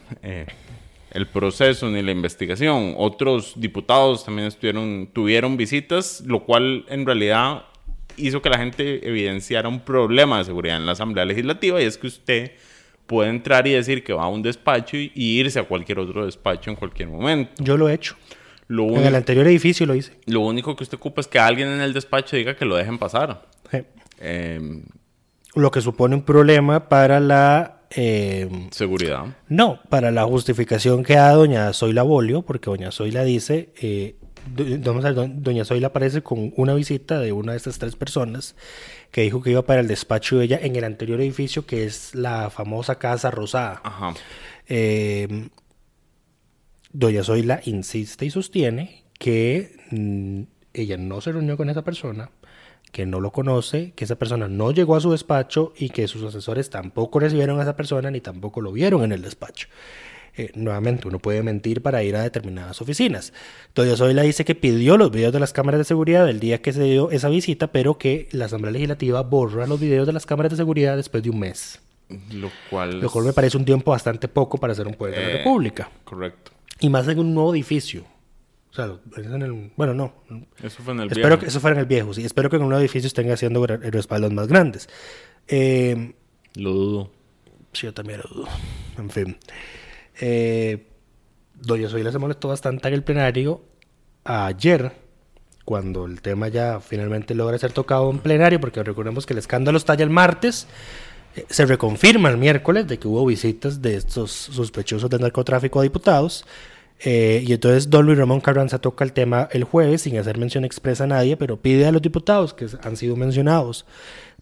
el 1.12 1.26
proceso 1.26 1.88
ni 1.90 2.02
la 2.02 2.10
investigación. 2.10 2.94
Otros 2.96 3.54
diputados 3.56 4.24
también 4.24 4.48
estuvieron, 4.48 5.08
tuvieron 5.12 5.56
visitas, 5.56 6.22
lo 6.26 6.44
cual 6.44 6.84
en 6.88 7.06
realidad 7.06 7.64
hizo 8.16 8.42
que 8.42 8.50
la 8.50 8.58
gente 8.58 9.06
evidenciara 9.08 9.68
un 9.68 9.80
problema 9.80 10.38
de 10.38 10.44
seguridad 10.44 10.76
en 10.76 10.86
la 10.86 10.92
Asamblea 10.92 11.24
Legislativa 11.24 11.80
y 11.80 11.84
es 11.84 11.96
que 11.98 12.06
usted 12.08 12.52
puede 13.06 13.30
entrar 13.30 13.66
y 13.66 13.72
decir 13.72 14.04
que 14.04 14.12
va 14.12 14.24
a 14.24 14.28
un 14.28 14.42
despacho 14.42 14.96
y, 14.96 15.12
y 15.14 15.38
irse 15.40 15.58
a 15.58 15.64
cualquier 15.64 15.98
otro 15.98 16.24
despacho 16.24 16.70
en 16.70 16.76
cualquier 16.76 17.08
momento. 17.08 17.52
Yo 17.62 17.76
lo 17.76 17.88
he 17.88 17.94
hecho. 17.94 18.16
Lo, 18.68 18.88
En 18.96 19.04
el 19.04 19.14
anterior 19.14 19.46
edificio 19.46 19.84
lo 19.86 19.94
hice. 19.94 20.12
lo 20.26 20.40
único 20.40 20.74
que 20.76 20.84
usted 20.84 20.96
ocupa 20.96 21.20
es 21.20 21.26
que 21.26 21.38
alguien 21.38 21.68
en 21.68 21.80
el 21.80 21.92
despacho 21.92 22.36
diga 22.36 22.56
que 22.56 22.64
lo 22.64 22.76
dejen 22.76 22.96
pasar. 22.98 23.46
Sí. 23.70 23.78
Eh, 24.20 24.82
Lo 25.54 25.70
que 25.70 25.80
supone 25.82 26.14
un 26.14 26.22
problema 26.22 26.88
para 26.88 27.20
la... 27.20 27.81
eh, 27.96 28.48
seguridad. 28.70 29.24
no, 29.48 29.80
para 29.88 30.10
la 30.10 30.24
justificación 30.24 31.02
que 31.04 31.14
da 31.14 31.32
doña 31.32 31.72
Zoila 31.72 32.02
Bolio, 32.02 32.42
porque 32.42 32.70
doña 32.70 32.90
Zoila 32.92 33.24
dice... 33.24 33.72
eh, 33.80 34.16
do- 34.56 34.64
vamos 34.90 35.04
a 35.04 35.12
ver, 35.12 35.14
do- 35.14 35.28
doña 35.28 35.64
Zoila 35.64 35.88
aparece 35.88 36.22
con 36.22 36.52
una 36.56 36.74
visita 36.74 37.20
de 37.20 37.32
una 37.32 37.52
de 37.52 37.58
estas 37.58 37.78
tres 37.78 37.94
personas 37.96 38.54
que 39.10 39.22
dijo 39.22 39.42
que 39.42 39.50
iba 39.50 39.62
para 39.62 39.80
el 39.80 39.88
despacho 39.88 40.38
de 40.38 40.44
ella 40.46 40.58
en 40.62 40.74
el 40.76 40.84
anterior 40.84 41.20
edificio, 41.20 41.66
que 41.66 41.84
es 41.84 42.14
la 42.14 42.48
famosa 42.50 42.98
Casa 42.98 43.30
Rosada. 43.30 43.80
Ajá. 43.84 44.14
Eh, 44.68 45.48
Doña 46.94 47.22
Zoila 47.24 47.60
insiste 47.64 48.26
y 48.26 48.30
sostiene 48.30 49.04
que 49.18 49.76
mm, 49.90 50.42
ella 50.74 50.96
no 50.98 51.20
se 51.20 51.32
reunió 51.32 51.56
con 51.56 51.70
esa 51.70 51.82
persona, 51.82 52.30
que 52.92 53.06
no 53.06 53.20
lo 53.20 53.32
conoce, 53.32 53.92
que 53.96 54.04
esa 54.04 54.16
persona 54.16 54.48
no 54.48 54.70
llegó 54.70 54.94
a 54.96 55.00
su 55.00 55.10
despacho 55.10 55.72
y 55.76 55.88
que 55.88 56.06
sus 56.06 56.22
asesores 56.22 56.70
tampoco 56.70 57.18
recibieron 57.18 57.58
a 57.58 57.62
esa 57.62 57.74
persona 57.74 58.10
ni 58.10 58.20
tampoco 58.20 58.60
lo 58.60 58.70
vieron 58.70 59.02
en 59.02 59.12
el 59.12 59.22
despacho. 59.22 59.66
Eh, 60.34 60.50
nuevamente, 60.54 61.08
uno 61.08 61.18
puede 61.18 61.42
mentir 61.42 61.82
para 61.82 62.02
ir 62.02 62.16
a 62.16 62.22
determinadas 62.22 62.80
oficinas. 62.80 63.32
Doña 63.74 63.96
Zoila 63.96 64.22
dice 64.22 64.44
que 64.46 64.54
pidió 64.54 64.96
los 64.96 65.10
videos 65.10 65.32
de 65.32 65.40
las 65.40 65.52
cámaras 65.52 65.78
de 65.78 65.84
seguridad 65.84 66.26
el 66.28 66.40
día 66.40 66.62
que 66.62 66.72
se 66.72 66.82
dio 66.84 67.10
esa 67.10 67.28
visita, 67.28 67.66
pero 67.72 67.98
que 67.98 68.28
la 68.32 68.46
Asamblea 68.46 68.72
Legislativa 68.72 69.22
borra 69.22 69.66
los 69.66 69.78
videos 69.80 70.06
de 70.06 70.12
las 70.14 70.24
cámaras 70.24 70.50
de 70.52 70.56
seguridad 70.56 70.96
después 70.96 71.22
de 71.22 71.30
un 71.30 71.38
mes. 71.40 71.80
Lo 72.32 72.50
cual... 72.70 73.00
Lo 73.00 73.10
cual 73.10 73.24
me 73.26 73.32
parece 73.32 73.56
un 73.58 73.64
tiempo 73.64 73.90
bastante 73.90 74.28
poco 74.28 74.58
para 74.58 74.74
ser 74.74 74.86
un 74.86 74.94
poder 74.94 75.14
de 75.14 75.20
la 75.22 75.28
Eh, 75.30 75.36
República. 75.38 75.90
Correcto. 76.04 76.52
Y 76.80 76.88
más 76.88 77.06
en 77.08 77.18
un 77.18 77.34
nuevo 77.34 77.54
edificio. 77.54 78.04
O 78.72 78.74
sea, 78.74 78.96
en 79.18 79.42
el, 79.42 79.70
bueno, 79.76 79.92
no. 79.92 80.14
Eso 80.62 80.82
fue 80.82 80.94
en 80.94 81.00
el 81.00 81.08
Espero 81.08 81.28
viejo. 81.28 81.40
que 81.40 81.46
eso 81.46 81.60
fuera 81.60 81.74
en 81.76 81.80
el 81.80 81.86
viejo, 81.86 82.14
sí. 82.14 82.24
Espero 82.24 82.48
que 82.48 82.56
en 82.56 82.62
un 82.62 82.68
nuevo 82.70 82.80
edificio 82.80 83.06
estén 83.06 83.30
haciendo 83.30 83.64
respaldos 83.66 84.32
más 84.32 84.48
grandes. 84.48 84.88
Eh, 85.46 86.14
Lo 86.54 86.72
dudo. 86.72 87.10
sí, 87.72 87.86
yo 87.86 87.92
también 87.94 88.20
lo 88.20 88.34
dudo. 88.34 88.48
En 88.98 89.10
fin. 89.10 89.36
Eh, 90.20 90.86
Doña 91.54 91.88
Zoila 91.88 92.10
se 92.12 92.18
molestó 92.18 92.48
bastante 92.48 92.88
en 92.88 92.94
el 92.94 93.02
plenario 93.04 93.62
ayer, 94.24 94.92
cuando 95.64 96.06
el 96.06 96.22
tema 96.22 96.48
ya 96.48 96.80
finalmente 96.80 97.34
logra 97.34 97.58
ser 97.58 97.72
tocado 97.72 98.10
en 98.10 98.18
plenario, 98.20 98.58
porque 98.60 98.82
recordemos 98.82 99.26
que 99.26 99.34
el 99.34 99.38
escándalo 99.38 99.76
estalla 99.78 100.02
el 100.02 100.10
martes. 100.10 100.66
eh, 101.36 101.44
Se 101.50 101.66
reconfirma 101.66 102.30
el 102.30 102.38
miércoles 102.38 102.86
de 102.88 102.98
que 102.98 103.06
hubo 103.06 103.24
visitas 103.26 103.82
de 103.82 103.96
estos 103.96 104.30
sospechosos 104.32 105.10
de 105.10 105.18
narcotráfico 105.18 105.78
a 105.80 105.82
diputados. 105.82 106.44
Eh, 107.04 107.42
y 107.46 107.52
entonces 107.52 107.90
don 107.90 108.06
Luis 108.06 108.18
Ramón 108.18 108.40
Carranza 108.40 108.78
toca 108.80 109.04
el 109.04 109.12
tema 109.12 109.48
el 109.52 109.64
jueves 109.64 110.02
sin 110.02 110.16
hacer 110.18 110.38
mención 110.38 110.64
expresa 110.64 111.04
a 111.04 111.08
nadie, 111.08 111.36
pero 111.36 111.56
pide 111.60 111.86
a 111.86 111.92
los 111.92 112.02
diputados 112.02 112.54
que 112.54 112.66
han 112.82 112.96
sido 112.96 113.16
mencionados 113.16 113.84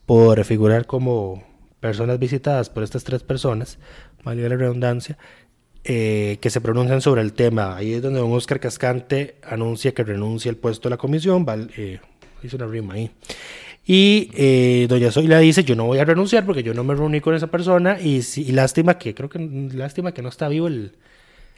por 0.07 0.43
figurar 0.45 0.87
como 0.87 1.43
personas 1.81 2.19
visitadas 2.19 2.69
por 2.69 2.83
estas 2.83 3.05
tres 3.05 3.23
personas, 3.23 3.79
valga 4.25 4.49
la 4.49 4.57
redundancia, 4.57 5.17
eh, 5.85 6.37
que 6.43 6.50
se 6.50 6.61
pronuncian 6.61 7.00
sobre 7.00 7.23
el 7.23 7.33
tema. 7.33 7.75
Ahí 7.76 7.95
es 7.95 8.02
donde 8.02 8.21
don 8.21 8.33
Oscar 8.33 8.61
Cascante 8.61 9.37
anuncia 9.43 9.93
que 9.95 10.05
renuncia 10.05 10.50
al 10.50 10.57
puesto 10.57 10.88
de 10.88 10.90
la 10.90 10.97
comisión. 10.99 11.47
val- 11.47 11.71
eh, 11.79 12.00
hizo 12.43 12.57
una 12.57 12.67
rima 12.67 12.95
ahí. 12.95 13.11
Y 13.87 14.31
eh, 14.35 14.87
doña 14.90 15.11
Zoila 15.11 15.38
dice, 15.38 15.64
yo 15.64 15.75
no 15.75 15.87
voy 15.87 15.99
a 15.99 16.05
renunciar 16.05 16.45
porque 16.45 16.62
yo 16.62 16.75
no 16.75 16.85
me 16.85 16.95
reuní 16.95 17.21
con 17.23 17.35
esa 17.35 17.47
persona 17.47 17.99
y, 17.99 18.21
si- 18.23 18.43
y 18.43 18.52
lástima 18.52 18.99
que, 18.99 19.14
creo 19.14 19.31
que 19.31 19.38
lástima 19.73 20.12
que 20.12 20.21
no 20.23 20.29
está 20.29 20.49
vivo 20.49 20.67
el, 20.69 20.93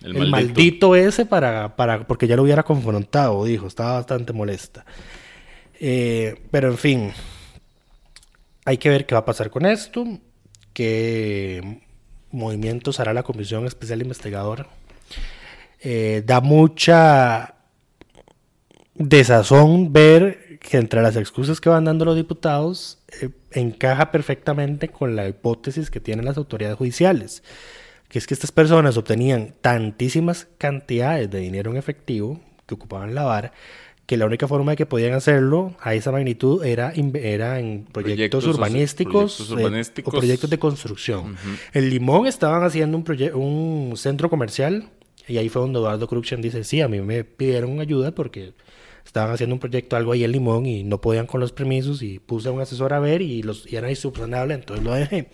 El, 0.03 0.17
el, 0.17 0.31
maldito. 0.31 0.31
maldito. 0.31 0.97
ese 0.97 1.27
para, 1.27 1.77
para, 1.77 2.07
porque 2.07 2.27
ya 2.27 2.37
lo 2.37 2.43
hubiera 2.43 2.63
confrontado, 2.63 3.45
dijo, 3.45 3.67
estaba 3.67 3.95
bastante 3.95 4.33
molesta. 4.33 4.85
Eh, 5.81 6.37
pero 6.51 6.69
en 6.69 6.79
fin, 6.79 7.13
hay 8.65 8.79
que 8.79 8.89
ver 8.89 9.07
qué 9.07 9.15
va 9.15 9.21
a 9.21 9.25
pasar 9.25 9.51
con 9.51 9.67
esto, 9.67 10.07
qué 10.73 11.81
movimientos 12.31 13.01
hará 13.01 13.13
la 13.13 13.23
Comisión 13.23 13.67
Especial 13.67 14.03
Investigadora. 14.03 14.67
Eh, 15.81 16.23
da 16.25 16.41
mucha 16.41 17.57
desazón 18.95 19.93
ver 19.93 20.59
que 20.61 20.77
entre 20.77 21.03
las 21.03 21.17
excusas 21.17 21.61
que 21.61 21.69
van 21.69 21.85
dando 21.85 22.05
los 22.05 22.15
diputados 22.15 22.99
eh, 23.21 23.31
encaja 23.51 24.11
perfectamente 24.13 24.89
con 24.89 25.17
la 25.17 25.29
hipótesis 25.29 25.91
que 25.91 26.01
tienen 26.01 26.25
las 26.25 26.37
autoridades 26.37 26.79
judiciales, 26.79 27.43
que 28.13 28.19
es 28.19 28.27
que 28.27 28.35
estas 28.35 28.53
personas 28.53 28.97
obtenían 28.99 29.55
tantísimas 29.63 30.47
cantidades 30.59 31.31
de 31.31 31.41
dinero 31.41 31.71
en 31.71 31.79
efectivo 31.79 32.41
que 32.67 32.75
ocupaban 32.75 33.15
lavar, 33.15 33.53
que 34.07 34.17
la 34.19 34.27
única 34.27 34.47
forma 34.47 34.73
de 34.73 34.77
que 34.77 34.85
podían 34.87 35.15
hacerlo 35.15 35.75
a 35.81 35.95
esa 35.95 36.13
magnitud 36.13 36.63
era, 36.65 36.93
in- 36.95 37.17
era 37.17 37.59
en 37.59 37.87
proyectos, 37.91 38.45
urbanísticos, 38.57 39.37
proyectos 39.37 39.49
eh, 39.51 40.03
o 40.05 40.11
proyectos 40.21 40.51
de 40.51 40.59
construcción. 40.59 41.37
En 41.73 41.89
Limón 41.89 42.27
estaban 42.27 42.63
haciendo 42.65 42.99
un, 42.99 43.05
un 43.35 43.97
centro 43.97 44.29
comercial 44.29 44.91
y 45.27 45.39
ahí 45.39 45.49
fue 45.49 45.63
donde 45.63 45.79
Eduardo 45.79 46.07
Cruxen 46.07 46.43
dice, 46.43 46.65
sí, 46.65 46.81
a 46.83 46.89
mí 46.89 47.01
me 47.01 47.25
pidieron 47.25 47.81
ayuda 47.81 48.13
porque 48.15 48.53
estaban 49.07 49.33
haciendo 49.33 49.55
un 49.55 49.61
proyecto, 49.61 49.97
algo 49.97 50.13
ahí 50.13 50.25
en 50.25 50.33
Limón, 50.33 50.67
y 50.67 50.85
no 50.85 51.01
podían 51.01 51.27
con 51.27 51.41
los 51.41 51.53
permisos, 51.53 52.03
y 52.03 52.19
puse 52.19 52.49
a 52.49 52.53
un 52.53 52.61
asesor 52.61 52.93
a 52.93 53.01
ver, 53.01 53.23
y, 53.23 53.43
los, 53.43 53.71
y 53.73 53.77
era 53.77 53.89
insubsanable, 53.91 54.55
entonces 54.55 54.85
lo 54.85 54.93
dejé. 54.95 55.29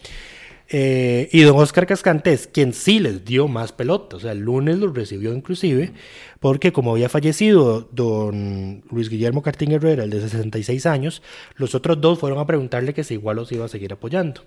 Eh, 0.70 1.30
y 1.32 1.42
don 1.42 1.56
Oscar 1.56 1.86
Cascante 1.86 2.32
es 2.32 2.46
quien 2.46 2.74
sí 2.74 3.00
les 3.00 3.24
dio 3.24 3.48
más 3.48 3.72
pelota. 3.72 4.16
O 4.16 4.20
sea, 4.20 4.32
el 4.32 4.40
lunes 4.40 4.78
los 4.78 4.94
recibió 4.94 5.32
inclusive, 5.32 5.92
porque 6.40 6.72
como 6.72 6.92
había 6.92 7.08
fallecido 7.08 7.88
don 7.92 8.82
Luis 8.90 9.08
Guillermo 9.08 9.42
Cartín 9.42 9.72
Herrera, 9.72 10.04
el 10.04 10.10
de 10.10 10.20
66 10.20 10.86
años, 10.86 11.22
los 11.56 11.74
otros 11.74 12.00
dos 12.00 12.18
fueron 12.18 12.38
a 12.38 12.46
preguntarle 12.46 12.92
que 12.92 13.04
si 13.04 13.14
igual 13.14 13.36
los 13.36 13.50
iba 13.52 13.64
a 13.64 13.68
seguir 13.68 13.92
apoyando. 13.92 14.42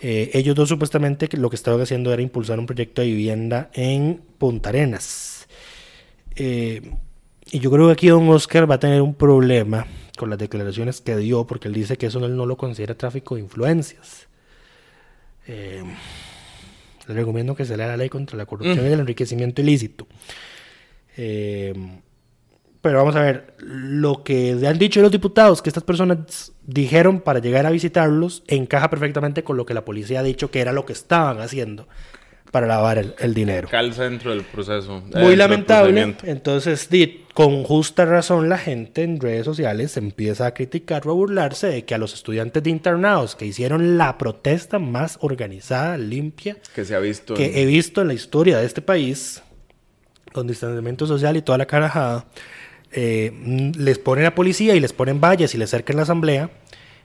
Eh, 0.00 0.30
ellos 0.34 0.54
dos 0.54 0.68
supuestamente 0.68 1.28
lo 1.38 1.48
que 1.48 1.56
estaban 1.56 1.80
haciendo 1.80 2.12
era 2.12 2.20
impulsar 2.20 2.58
un 2.58 2.66
proyecto 2.66 3.00
de 3.00 3.08
vivienda 3.08 3.70
en 3.72 4.20
Punta 4.38 4.68
Arenas. 4.68 5.48
Eh, 6.34 6.82
y 7.50 7.60
yo 7.60 7.70
creo 7.70 7.86
que 7.86 7.92
aquí 7.92 8.08
don 8.08 8.28
Oscar 8.28 8.70
va 8.70 8.74
a 8.74 8.80
tener 8.80 9.00
un 9.00 9.14
problema 9.14 9.86
con 10.18 10.28
las 10.28 10.38
declaraciones 10.38 11.00
que 11.00 11.16
dio, 11.16 11.46
porque 11.46 11.68
él 11.68 11.74
dice 11.74 11.96
que 11.96 12.06
eso 12.06 12.24
él 12.24 12.36
no 12.36 12.44
lo 12.44 12.56
considera 12.56 12.94
tráfico 12.94 13.36
de 13.36 13.42
influencias. 13.42 14.25
Eh, 15.46 15.82
le 17.08 17.14
recomiendo 17.14 17.54
que 17.54 17.64
se 17.64 17.76
lea 17.76 17.88
la 17.88 17.96
ley 17.96 18.08
contra 18.08 18.36
la 18.36 18.46
corrupción 18.46 18.84
y 18.86 18.92
el 18.92 19.00
enriquecimiento 19.00 19.62
ilícito. 19.62 20.06
Eh, 21.16 21.72
pero 22.80 22.98
vamos 22.98 23.16
a 23.16 23.20
ver, 23.20 23.54
lo 23.58 24.22
que 24.22 24.52
han 24.66 24.78
dicho 24.78 25.00
los 25.00 25.10
diputados 25.10 25.60
que 25.60 25.70
estas 25.70 25.82
personas 25.82 26.52
dijeron 26.62 27.20
para 27.20 27.40
llegar 27.40 27.66
a 27.66 27.70
visitarlos 27.70 28.44
encaja 28.46 28.90
perfectamente 28.90 29.42
con 29.42 29.56
lo 29.56 29.66
que 29.66 29.74
la 29.74 29.84
policía 29.84 30.20
ha 30.20 30.22
dicho 30.22 30.52
que 30.52 30.60
era 30.60 30.72
lo 30.72 30.86
que 30.86 30.92
estaban 30.92 31.40
haciendo 31.40 31.88
para 32.50 32.66
lavar 32.66 32.98
el, 32.98 33.14
el 33.18 33.34
dinero. 33.34 33.68
Calza 33.68 34.04
dentro 34.04 34.30
del 34.30 34.42
proceso. 34.42 35.02
Muy 35.14 35.36
lamentable. 35.36 36.14
Entonces, 36.24 36.88
con 37.34 37.64
justa 37.64 38.04
razón, 38.06 38.48
la 38.48 38.56
gente 38.58 39.02
en 39.02 39.20
redes 39.20 39.44
sociales 39.44 39.96
empieza 39.96 40.46
a 40.46 40.54
criticar 40.54 41.06
o 41.06 41.10
a 41.10 41.14
burlarse 41.14 41.66
de 41.66 41.84
que 41.84 41.94
a 41.94 41.98
los 41.98 42.14
estudiantes 42.14 42.62
de 42.62 42.70
internados 42.70 43.36
que 43.36 43.44
hicieron 43.46 43.98
la 43.98 44.16
protesta 44.16 44.78
más 44.78 45.18
organizada, 45.20 45.98
limpia, 45.98 46.56
Que 46.74 46.84
se 46.84 46.94
ha 46.94 46.98
visto. 46.98 47.34
en- 47.34 47.38
que 47.38 47.60
he 47.62 47.66
visto 47.66 48.00
en 48.00 48.08
la 48.08 48.14
historia 48.14 48.58
de 48.58 48.64
este 48.66 48.80
país, 48.80 49.42
con 50.32 50.46
distanciamiento 50.46 51.06
social 51.06 51.36
y 51.36 51.42
toda 51.42 51.58
la 51.58 51.66
carajada, 51.66 52.26
eh, 52.92 53.32
mm, 53.34 53.72
les 53.78 53.98
ponen 53.98 54.24
a 54.26 54.34
policía 54.34 54.74
y 54.74 54.80
les 54.80 54.92
ponen 54.92 55.20
vallas 55.20 55.54
y 55.54 55.58
les 55.58 55.68
cercan 55.70 55.96
la 55.96 56.02
asamblea. 56.02 56.48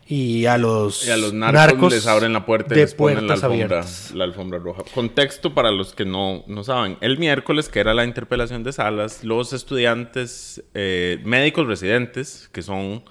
Y 0.07 0.45
a 0.45 0.57
los, 0.57 1.07
Y 1.07 1.11
a 1.11 1.17
los 1.17 1.31
narcos, 1.33 1.93
les 1.93 2.05
abren 2.05 2.33
la 2.33 2.45
puerta 2.45 2.73
y 2.73 2.77
de 2.77 2.83
les 2.83 2.93
ponen 2.93 3.27
la 3.27 3.35
alfombra, 3.35 3.47
abiertas. 3.47 4.11
la 4.13 4.23
alfombra 4.25 4.59
roja. 4.59 4.83
Contexto 4.93 5.53
para 5.53 5.71
los 5.71 5.93
que 5.93 6.05
no, 6.05 6.43
no 6.47 6.63
saben. 6.63 6.97
El 7.01 7.17
miércoles, 7.17 7.69
que 7.69 7.79
era 7.79 7.93
la 7.93 8.03
interpelación 8.03 8.63
de 8.63 8.73
salas, 8.73 9.23
los 9.23 9.53
estudiantes 9.53 10.63
eh, 10.73 11.21
médicos 11.23 11.67
residentes, 11.67 12.49
que 12.51 12.61
son 12.61 13.03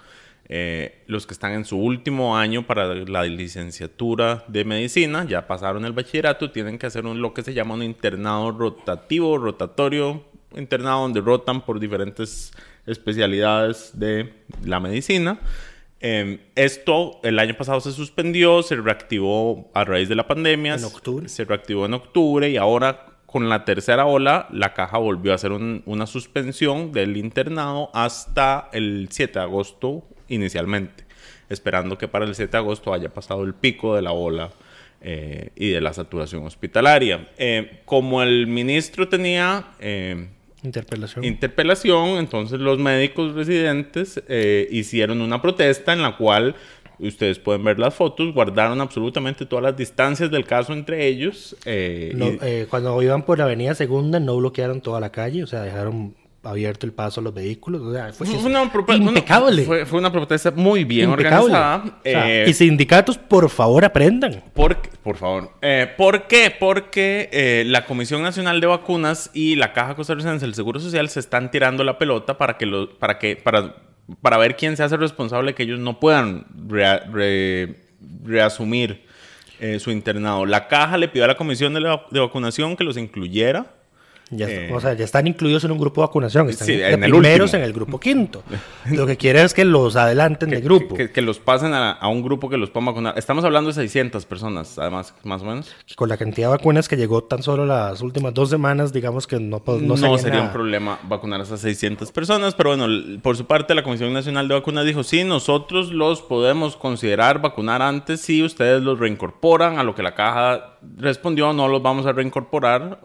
eh, 0.53 1.05
los 1.07 1.29
que 1.29 1.33
están 1.33 1.53
en 1.53 1.65
su 1.65 1.79
último 1.79 2.37
año 2.37 2.67
para 2.67 2.93
la 2.93 3.23
licenciatura 3.23 4.45
de 4.49 4.65
medicina, 4.65 5.25
ya 5.25 5.47
pasaron 5.47 5.85
el 5.85 5.93
bachillerato, 5.93 6.51
tienen 6.51 6.77
que 6.77 6.87
hacer 6.87 7.07
un, 7.07 7.23
lo 7.23 7.33
que 7.33 7.45
se 7.45 7.55
llama 7.55 7.75
un 7.75 7.85
internado 7.85 8.51
rotativo, 8.51 9.39
rotatorio, 9.39 10.25
internado 10.57 11.03
donde 11.03 11.21
rotan 11.21 11.65
por 11.65 11.79
diferentes 11.79 12.53
especialidades 12.85 13.93
de 13.95 14.33
la 14.65 14.81
medicina. 14.81 15.39
Eh, 16.01 16.39
esto 16.55 17.21
el 17.23 17.39
año 17.39 17.55
pasado 17.57 17.81
se 17.81 17.93
suspendió, 17.93 18.63
se 18.63 18.77
reactivó 18.77 19.71
a 19.75 19.85
raíz 19.85 20.09
de 20.09 20.15
la 20.15 20.27
pandemia. 20.27 20.75
En 20.75 20.85
octubre. 20.85 21.29
Se 21.29 21.45
reactivó 21.45 21.87
en 21.87 21.95
octubre 21.95 22.49
y 22.49 22.57
ahora 22.57 23.07
con 23.27 23.49
la 23.49 23.65
tercera 23.65 24.07
ola 24.07 24.49
la 24.51 24.73
caja 24.75 24.99
volvió 24.99 25.33
a 25.33 25.35
hacer 25.37 25.53
un- 25.53 25.83
una 25.87 26.07
suspensión 26.07 26.91
del 26.93 27.17
internado 27.17 27.91
hasta 27.95 28.69
el 28.73 29.09
7 29.11 29.39
de 29.39 29.45
agosto 29.45 30.03
inicialmente, 30.29 31.05
esperando 31.49 31.97
que 31.99 32.09
para 32.09 32.25
el 32.25 32.35
7 32.35 32.53
de 32.53 32.59
agosto 32.59 32.93
haya 32.95 33.11
pasado 33.11 33.45
el 33.45 33.55
pico 33.55 33.95
de 33.95 34.03
la 34.03 34.13
ola 34.13 34.51
eh, 35.03 35.51
y 35.57 35.69
de 35.71 35.81
la 35.81 35.93
saturación 35.93 36.45
hospitalaria. 36.45 37.29
Eh, 37.39 37.81
como 37.85 38.23
el 38.23 38.47
ministro 38.47 39.09
tenía... 39.09 39.69
Interpelación. 40.63 41.25
interpelación, 41.25 42.19
entonces 42.19 42.61
los 42.61 42.79
médicos 42.79 43.35
residentes 43.35 44.23
eh, 44.29 44.69
hicieron 44.71 45.21
una 45.21 45.41
protesta 45.41 45.93
en 45.93 46.03
la 46.03 46.17
cual 46.17 46.55
ustedes 46.99 47.39
pueden 47.39 47.65
ver 47.65 47.79
las 47.79 47.95
fotos, 47.95 48.35
guardaron 48.35 48.81
absolutamente 48.81 49.47
todas 49.47 49.63
las 49.63 49.77
distancias 49.77 50.31
del 50.31 50.45
caso 50.45 50.73
entre 50.75 51.07
ellos. 51.07 51.57
eh, 51.65 52.13
No, 52.15 52.29
y- 52.29 52.39
eh, 52.43 52.67
cuando 52.69 53.01
iban 53.03 53.23
por 53.25 53.39
la 53.39 53.45
avenida 53.45 53.75
Segunda 53.75 54.21
no 54.21 54.37
bloquearon 54.37 54.83
toda 54.83 55.01
la 55.01 55.11
calle, 55.11 55.43
o 55.43 55.47
sea, 55.47 55.63
dejaron 55.63 56.15
abierto 56.43 56.87
el 56.87 56.93
paso 56.93 57.21
a 57.21 57.23
los 57.23 57.35
vehículos. 57.35 57.83
O 57.83 57.93
sea, 57.93 58.13
fue, 58.13 58.27
una 58.45 58.63
impecable. 59.11 59.65
Fue, 59.65 59.85
fue 59.85 59.99
una 59.99 60.11
protesta 60.11 60.51
muy 60.51 60.85
bien 60.85 61.11
impecable. 61.11 61.37
organizada. 61.55 61.85
O 61.85 62.03
sea, 62.03 62.31
eh, 62.31 62.47
y 62.49 62.55
sindicatos, 62.55 63.19
por 63.19 63.49
favor, 63.51 63.85
aprendan. 63.85 64.43
Por, 64.55 64.77
por 65.03 65.17
favor. 65.17 65.51
Eh, 65.61 65.87
¿Por 65.97 66.27
qué? 66.27 66.55
Porque 66.59 67.29
eh, 67.33 67.65
la 67.67 67.85
Comisión 67.85 68.23
Nacional 68.23 68.61
de 68.61 68.67
Vacunas 68.69 69.31
y 69.35 69.57
la 69.57 69.73
Caja 69.73 69.95
Costarricense 69.95 70.47
del 70.47 70.55
Seguro 70.55 70.81
Social 70.81 71.09
se 71.11 71.21
están 71.21 71.51
tirando 71.51 71.85
la 71.85 71.99
pelota 71.99 72.39
para 72.39 72.57
que 72.57 72.65
lo, 72.67 72.99
para 72.99 73.19
que, 73.19 73.37
para, 73.37 73.75
para 74.23 74.39
ver 74.39 74.57
quién 74.57 74.77
se 74.77 74.83
hace 74.83 74.97
responsable 74.97 75.55
que 75.55 75.65
ellos 75.65 75.79
no 75.79 76.01
puedan 76.01 76.47
rea- 76.69 77.01
re- 77.13 77.81
reasumir 78.25 79.05
eh, 79.61 79.79
su 79.79 79.91
internado. 79.91 80.47
La 80.47 80.69
Caja 80.69 80.97
le 80.97 81.09
pidió 81.09 81.25
a 81.25 81.29
la 81.29 81.37
Comisión 81.37 81.75
de, 81.75 81.81
la- 81.81 82.07
de 82.11 82.21
Vacunación 82.21 82.77
que 82.77 82.85
los 82.85 82.97
incluyera. 82.97 83.75
Ya, 84.31 84.49
Eh, 84.49 84.71
o 84.73 84.81
sea, 84.81 84.95
ya 84.95 85.05
están 85.05 85.27
incluidos 85.27 85.65
en 85.65 85.73
un 85.73 85.79
grupo 85.79 86.01
de 86.01 86.07
vacunación. 86.07 86.49
Están 86.49 86.67
Sí, 86.67 86.77
de 86.77 86.93
en 86.93 87.03
el 87.03 87.11
primeros 87.11 87.47
último. 87.51 87.59
en 87.59 87.65
el 87.65 87.73
grupo 87.73 87.99
quinto. 88.01 88.43
Lo 88.91 89.07
que 89.07 89.17
quieren 89.17 89.45
es 89.45 89.55
que 89.55 89.65
los 89.65 89.97
adelanten 89.97 90.51
de 90.51 90.61
grupo. 90.61 90.95
Que, 90.95 91.11
que 91.11 91.21
los 91.21 91.39
pasen 91.41 91.75
a, 91.75 91.91
a 91.93 92.09
un 92.09 92.23
grupo 92.23 92.49
que 92.49 92.57
los 92.57 92.71
puedan 92.71 92.87
vacunar. 92.87 93.15
Estamos 93.19 93.45
hablando 93.45 93.69
de 93.71 93.75
600 93.75 94.25
personas, 94.27 94.79
además, 94.79 95.15
más 95.25 95.43
o 95.43 95.47
menos. 95.47 95.75
Con 95.97 96.09
la 96.09 96.17
cantidad 96.17 96.49
de 96.49 96.57
vacunas 96.57 96.89
que 96.89 96.97
llegó 96.97 97.25
tan 97.25 97.43
solo 97.43 97.67
las 97.67 98.01
últimas 98.03 98.33
dos 98.33 98.51
semanas, 98.51 98.93
digamos 98.93 99.27
que 99.27 99.41
no, 99.41 99.59
po- 99.65 99.79
no, 99.81 99.89
No, 99.89 99.97
sería 99.97 100.19
sería 100.19 100.39
un 100.39 100.45
nada. 100.45 100.53
problema 100.53 100.99
vacunar 101.09 101.41
a 101.41 101.43
esas 101.43 101.61
600 101.61 102.13
personas, 102.13 102.55
pero 102.55 102.77
bueno, 102.77 102.87
por 103.23 103.37
su 103.37 103.47
parte 103.47 103.75
la 103.75 103.83
Comisión 103.83 104.13
Nacional 104.13 104.47
de 104.47 104.55
Vacunas 104.55 104.85
dijo, 104.85 105.03
sí, 105.03 105.25
nosotros 105.25 105.93
los 105.93 106.23
podemos 106.23 106.77
considerar 106.77 107.41
vacunar 107.43 107.83
antes 107.83 108.21
si 108.21 108.43
ustedes 108.45 108.81
los 108.83 108.99
reincorporan, 109.01 109.79
a 109.79 109.83
lo 109.83 109.95
que 109.95 110.03
la 110.05 110.15
caja 110.15 110.77
respondió, 110.97 111.53
no 111.53 111.67
los 111.69 111.83
vamos 111.83 112.07
a 112.07 112.13
reincorporar 112.13 113.01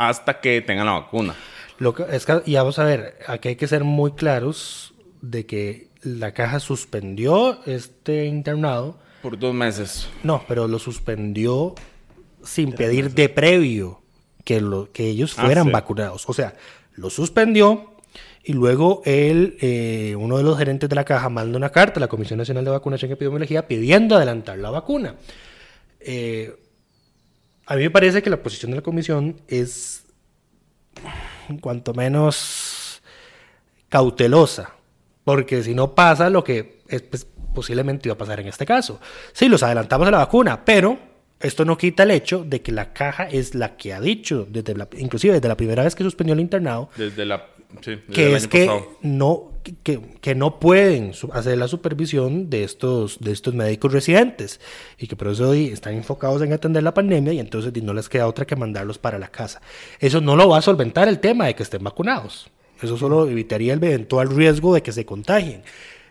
hasta 0.00 0.40
que 0.40 0.62
tengan 0.62 0.86
la 0.86 0.92
vacuna. 0.92 1.34
Lo 1.78 1.94
que, 1.94 2.04
es 2.10 2.24
que, 2.24 2.42
y 2.46 2.54
vamos 2.54 2.78
a 2.78 2.84
ver, 2.84 3.18
aquí 3.26 3.48
hay 3.48 3.56
que 3.56 3.68
ser 3.68 3.84
muy 3.84 4.12
claros 4.12 4.94
de 5.20 5.44
que 5.44 5.88
la 6.02 6.32
caja 6.32 6.58
suspendió 6.58 7.60
este 7.66 8.24
internado. 8.24 8.98
Por 9.20 9.38
dos 9.38 9.52
meses. 9.52 10.08
No, 10.22 10.42
pero 10.48 10.66
lo 10.68 10.78
suspendió 10.78 11.74
sin 12.42 12.72
pedir 12.72 13.10
de 13.12 13.28
previo 13.28 14.00
que, 14.44 14.62
lo, 14.62 14.90
que 14.90 15.06
ellos 15.08 15.34
Ah, 15.38 15.44
fueran 15.44 15.66
sí. 15.66 15.70
vacunados. 15.70 16.26
O 16.28 16.32
sea, 16.32 16.54
lo 16.94 17.10
suspendió 17.10 17.90
y 18.42 18.54
luego 18.54 19.02
él, 19.04 19.58
eh, 19.60 20.16
uno 20.18 20.38
de 20.38 20.44
los 20.44 20.56
gerentes 20.56 20.88
de 20.88 20.96
la 20.96 21.04
caja, 21.04 21.28
manda 21.28 21.58
una 21.58 21.68
carta 21.68 22.00
a 22.00 22.00
la 22.00 22.08
Comisión 22.08 22.38
Nacional 22.38 22.64
de 22.64 22.70
Vacunación 22.70 23.10
y 23.10 23.14
Epidemiología 23.14 23.68
pidiendo 23.68 24.16
adelantar 24.16 24.58
la 24.58 24.70
vacuna. 24.70 25.16
Eh, 26.00 26.56
a 27.70 27.76
mí 27.76 27.82
me 27.82 27.90
parece 27.90 28.20
que 28.20 28.30
la 28.30 28.42
posición 28.42 28.72
de 28.72 28.78
la 28.78 28.82
comisión 28.82 29.40
es 29.46 30.02
cuanto 31.60 31.94
menos 31.94 33.00
cautelosa, 33.88 34.72
porque 35.22 35.62
si 35.62 35.72
no 35.72 35.94
pasa 35.94 36.30
lo 36.30 36.42
que 36.42 36.82
es, 36.88 37.02
pues, 37.02 37.28
posiblemente 37.54 38.08
iba 38.08 38.14
a 38.14 38.18
pasar 38.18 38.40
en 38.40 38.48
este 38.48 38.66
caso. 38.66 38.98
Sí, 39.32 39.48
los 39.48 39.62
adelantamos 39.62 40.08
a 40.08 40.10
la 40.10 40.18
vacuna, 40.18 40.64
pero 40.64 40.98
esto 41.40 41.64
no 41.64 41.78
quita 41.78 42.02
el 42.02 42.10
hecho 42.10 42.44
de 42.44 42.60
que 42.60 42.70
la 42.70 42.92
caja 42.92 43.24
es 43.24 43.54
la 43.54 43.76
que 43.76 43.94
ha 43.94 44.00
dicho, 44.00 44.46
desde 44.48 44.74
la, 44.76 44.88
inclusive 44.98 45.34
desde 45.34 45.48
la 45.48 45.56
primera 45.56 45.82
vez 45.82 45.94
que 45.94 46.04
suspendió 46.04 46.34
el 46.34 46.40
internado, 46.40 46.90
Desde 46.96 47.24
la... 47.24 47.46
Sí, 47.82 47.92
desde 47.92 48.00
el 48.00 48.12
que 48.12 48.34
es 48.34 48.48
que 48.48 48.66
pasado. 48.66 48.88
no, 49.02 49.52
que, 49.84 50.00
que 50.20 50.34
no 50.34 50.58
pueden 50.58 51.12
hacer 51.32 51.56
la 51.56 51.68
supervisión 51.68 52.50
de 52.50 52.64
estos, 52.64 53.20
de 53.20 53.30
estos 53.30 53.54
médicos 53.54 53.92
residentes 53.92 54.60
y 54.98 55.06
que 55.06 55.14
por 55.14 55.28
eso 55.28 55.50
hoy 55.50 55.66
están 55.66 55.94
enfocados 55.94 56.42
en 56.42 56.52
atender 56.52 56.82
la 56.82 56.92
pandemia 56.92 57.32
y 57.32 57.38
entonces 57.38 57.72
no 57.80 57.94
les 57.94 58.08
queda 58.08 58.26
otra 58.26 58.44
que 58.44 58.56
mandarlos 58.56 58.98
para 58.98 59.20
la 59.20 59.28
casa. 59.28 59.62
Eso 60.00 60.20
no 60.20 60.34
lo 60.34 60.48
va 60.48 60.58
a 60.58 60.62
solventar 60.62 61.06
el 61.06 61.20
tema 61.20 61.46
de 61.46 61.54
que 61.54 61.62
estén 61.62 61.84
vacunados. 61.84 62.50
Eso 62.82 62.96
solo 62.96 63.28
evitaría 63.28 63.72
el 63.72 63.84
eventual 63.84 64.30
riesgo 64.30 64.74
de 64.74 64.82
que 64.82 64.90
se 64.90 65.06
contagien. 65.06 65.62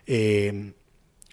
Eh, 0.08 0.72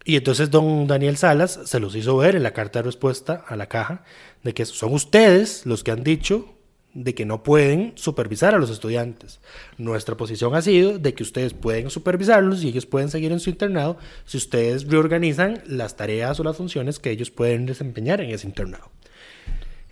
y 0.06 0.14
entonces 0.14 0.52
don 0.52 0.86
Daniel 0.86 1.16
Salas 1.16 1.58
se 1.64 1.80
los 1.80 1.96
hizo 1.96 2.16
ver 2.16 2.36
en 2.36 2.44
la 2.44 2.52
carta 2.52 2.78
de 2.78 2.84
respuesta 2.84 3.44
a 3.48 3.56
la 3.56 3.66
caja 3.66 4.04
de 4.44 4.54
que 4.54 4.64
son 4.64 4.94
ustedes 4.94 5.66
los 5.66 5.82
que 5.82 5.90
han 5.90 6.04
dicho 6.04 6.54
de 6.94 7.12
que 7.16 7.26
no 7.26 7.42
pueden 7.42 7.92
supervisar 7.96 8.54
a 8.54 8.58
los 8.58 8.70
estudiantes. 8.70 9.40
Nuestra 9.78 10.16
posición 10.16 10.54
ha 10.54 10.62
sido 10.62 11.00
de 11.00 11.12
que 11.12 11.24
ustedes 11.24 11.54
pueden 11.54 11.90
supervisarlos 11.90 12.62
y 12.62 12.68
ellos 12.68 12.86
pueden 12.86 13.10
seguir 13.10 13.32
en 13.32 13.40
su 13.40 13.50
internado 13.50 13.98
si 14.24 14.36
ustedes 14.36 14.86
reorganizan 14.86 15.60
las 15.66 15.96
tareas 15.96 16.38
o 16.38 16.44
las 16.44 16.56
funciones 16.56 17.00
que 17.00 17.10
ellos 17.10 17.32
pueden 17.32 17.66
desempeñar 17.66 18.20
en 18.20 18.30
ese 18.30 18.46
internado. 18.46 18.88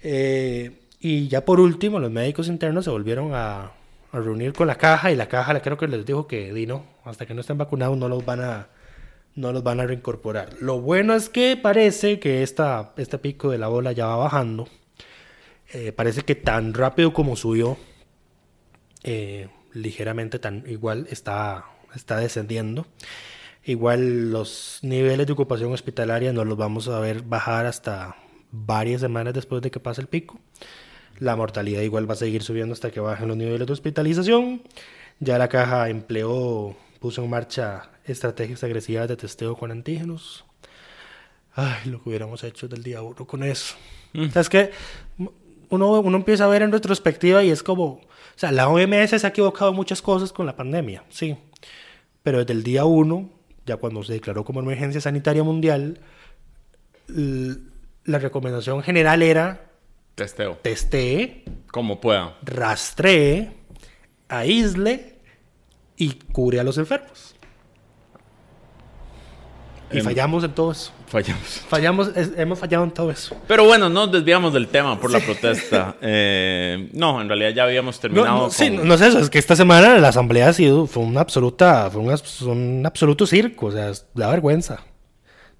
Eh, 0.05 0.79
y 1.01 1.27
ya 1.27 1.45
por 1.45 1.59
último, 1.59 1.99
los 1.99 2.13
médicos 2.13 2.47
internos 2.47 2.85
se 2.85 2.91
volvieron 2.91 3.33
a, 3.35 3.73
reunir 4.13 4.53
con 4.53 4.69
la 4.69 4.77
caja 4.77 5.11
y 5.11 5.17
la 5.17 5.27
caja 5.27 5.61
creo 5.61 5.77
que 5.77 5.89
les 5.89 6.07
dijo 6.07 6.29
que 6.29 6.53
di 6.53 6.67
no, 6.67 6.87
hasta 7.05 7.27
que 7.27 7.35
no 7.35 7.41
estén 7.41 7.59
vacunados 7.59 7.99
no 7.99 8.09
los 8.09 8.25
van 8.25 8.41
a 8.43 8.69
no 9.35 9.53
los 9.53 9.63
van 9.63 9.81
a 9.81 9.87
reincorporar. 9.87 10.51
Lo 10.61 10.81
bueno 10.81 11.15
es 11.15 11.29
que 11.29 11.57
parece 11.57 12.21
que 12.21 12.43
esta, 12.43 12.93
este 12.97 13.19
pico 13.19 13.51
de 13.51 13.59
la 13.59 13.69
bola 13.69 13.93
ya 13.93 14.07
va 14.07 14.17
bajando. 14.17 14.69
Eh, 15.73 15.93
parece 15.93 16.23
que 16.23 16.35
tan 16.35 16.73
rápido 16.75 17.13
como 17.13 17.35
subió, 17.35 17.77
eh, 19.03 19.49
ligeramente 19.73 20.39
tan 20.39 20.65
igual 20.69 21.07
está, 21.11 21.65
está 21.95 22.19
descendiendo. 22.19 22.87
Igual 23.65 24.31
los 24.31 24.79
niveles 24.83 25.27
de 25.27 25.33
ocupación 25.33 25.73
hospitalaria 25.73 26.33
no 26.33 26.45
los 26.45 26.57
vamos 26.57 26.87
a 26.89 27.01
ver 27.01 27.23
bajar 27.23 27.67
hasta 27.67 28.17
varias 28.51 29.01
semanas 29.01 29.35
después 29.35 29.63
de 29.63 29.71
que 29.71 29.81
pase 29.81 30.01
el 30.01 30.07
pico. 30.07 30.39
La 31.19 31.35
mortalidad 31.35 31.81
igual 31.81 32.09
va 32.09 32.15
a 32.15 32.17
seguir 32.17 32.43
subiendo 32.43 32.73
hasta 32.73 32.91
que 32.91 33.01
bajen 33.01 33.29
los 33.29 33.37
niveles 33.37 33.67
de 33.67 33.73
hospitalización. 33.73 34.63
Ya 35.19 35.39
la 35.39 35.49
caja 35.49 35.89
empleó, 35.89 36.77
puso 37.01 37.23
en 37.25 37.31
marcha 37.31 37.91
estrategias 38.07 38.63
agresivas 38.65 39.09
de 39.09 39.17
testeo 39.17 39.57
con 39.57 39.71
antígenos. 39.71 40.45
Ay, 41.55 41.89
lo 41.91 42.03
que 42.03 42.09
hubiéramos 42.09 42.43
hecho 42.45 42.67
del 42.69 42.83
día 42.83 43.03
uno 43.03 43.27
con 43.27 43.43
eso. 43.45 43.77
O 44.17 44.31
sea, 44.31 44.43
es 44.43 44.49
que 44.49 44.71
uno, 45.71 46.01
uno 46.01 46.17
empieza 46.17 46.45
a 46.45 46.49
ver 46.49 46.63
en 46.63 46.73
retrospectiva 46.73 47.43
y 47.45 47.51
es 47.51 47.63
como, 47.63 47.85
o 47.85 48.01
sea, 48.37 48.53
la 48.53 48.69
OMS 48.69 49.11
se 49.11 49.27
ha 49.27 49.31
equivocado 49.31 49.71
en 49.71 49.77
muchas 49.77 50.03
cosas 50.03 50.33
con 50.33 50.47
la 50.47 50.57
pandemia, 50.57 51.05
sí. 51.09 51.37
Pero 52.23 52.39
desde 52.39 52.53
el 52.53 52.63
día 52.63 52.85
uno, 52.85 53.31
ya 53.67 53.77
cuando 53.77 54.03
se 54.03 54.13
declaró 54.15 54.45
como 54.45 54.61
emergencia 54.61 55.01
sanitaria 55.01 55.43
mundial, 55.43 56.01
la 57.07 58.19
recomendación 58.19 58.83
general 58.83 59.23
era 59.23 59.71
Testeo. 60.15 60.59
testee, 60.63 61.45
Como 61.71 62.01
pueda. 62.01 62.37
rastree, 62.43 63.53
aísle 64.29 65.17
y 65.97 66.13
cubre 66.33 66.61
a 66.61 66.65
los 66.65 66.79
enfermos. 66.79 67.34
Y 69.99 70.01
fallamos 70.03 70.45
en 70.45 70.53
todo 70.53 70.73
eso. 70.73 70.91
Fallamos. 71.07 71.43
Fallamos, 71.69 72.09
es- 72.17 72.33
hemos 72.37 72.59
fallado 72.59 72.85
en 72.85 72.91
todo 72.91 73.11
eso. 73.11 73.37
Pero 73.47 73.65
bueno, 73.65 73.89
nos 73.89 74.11
desviamos 74.11 74.53
del 74.53 74.69
tema 74.69 74.99
por 75.01 75.11
la 75.11 75.21
protesta. 75.21 75.97
Eh, 76.03 76.89
no, 76.93 77.21
en 77.21 77.29
realidad 77.29 77.51
ya 77.51 77.65
habíamos 77.65 77.97
No, 77.97 78.01
terminado. 78.01 78.35
no, 78.35 78.41
con... 78.43 78.51
sí, 78.51 78.71
no 78.71 78.95
es 78.95 79.01
eso, 79.01 79.19
es 79.21 79.31
que 79.31 79.39
esta 79.39 79.57
semana 79.57 79.99
la 79.99 80.09
asamblea 80.09 80.49
ha 80.49 80.53
sido, 80.53 80.87
fue 80.87 81.03
una 81.03 81.21
absoluta, 81.21 81.89
fue 81.91 82.01
un, 82.03 82.09
abs- 82.11 82.43
un 82.43 82.83
absoluto 82.85 83.27
circo, 83.27 83.67
o 83.67 83.73
sea, 83.73 83.91
es- 83.91 84.07
da 84.15 84.29
vergüenza. 84.31 84.81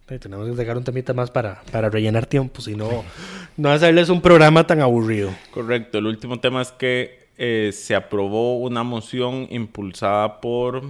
Eh, 0.09 0.19
tenemos 0.19 0.49
que 0.51 0.57
sacar 0.57 0.77
un 0.77 0.85
temita 0.85 1.15
más 1.15 1.31
para, 1.31 1.63
para 1.73 1.89
rellenar 1.89 2.27
tiempo, 2.27 2.61
si 2.61 2.75
no, 2.77 3.05
no 3.57 3.71
hacerles 3.71 4.09
un 4.11 4.21
programa 4.21 4.67
tan 4.67 4.81
aburrido. 4.83 5.31
Correcto. 5.51 5.99
El 5.99 6.07
último 6.07 6.41
tema 6.41 6.61
es 6.63 6.73
que 6.73 7.29
eh, 7.39 7.71
se 7.73 7.95
aprobó 7.95 8.59
una 8.59 8.83
moción 8.83 9.47
impulsada 9.51 10.41
por 10.41 10.83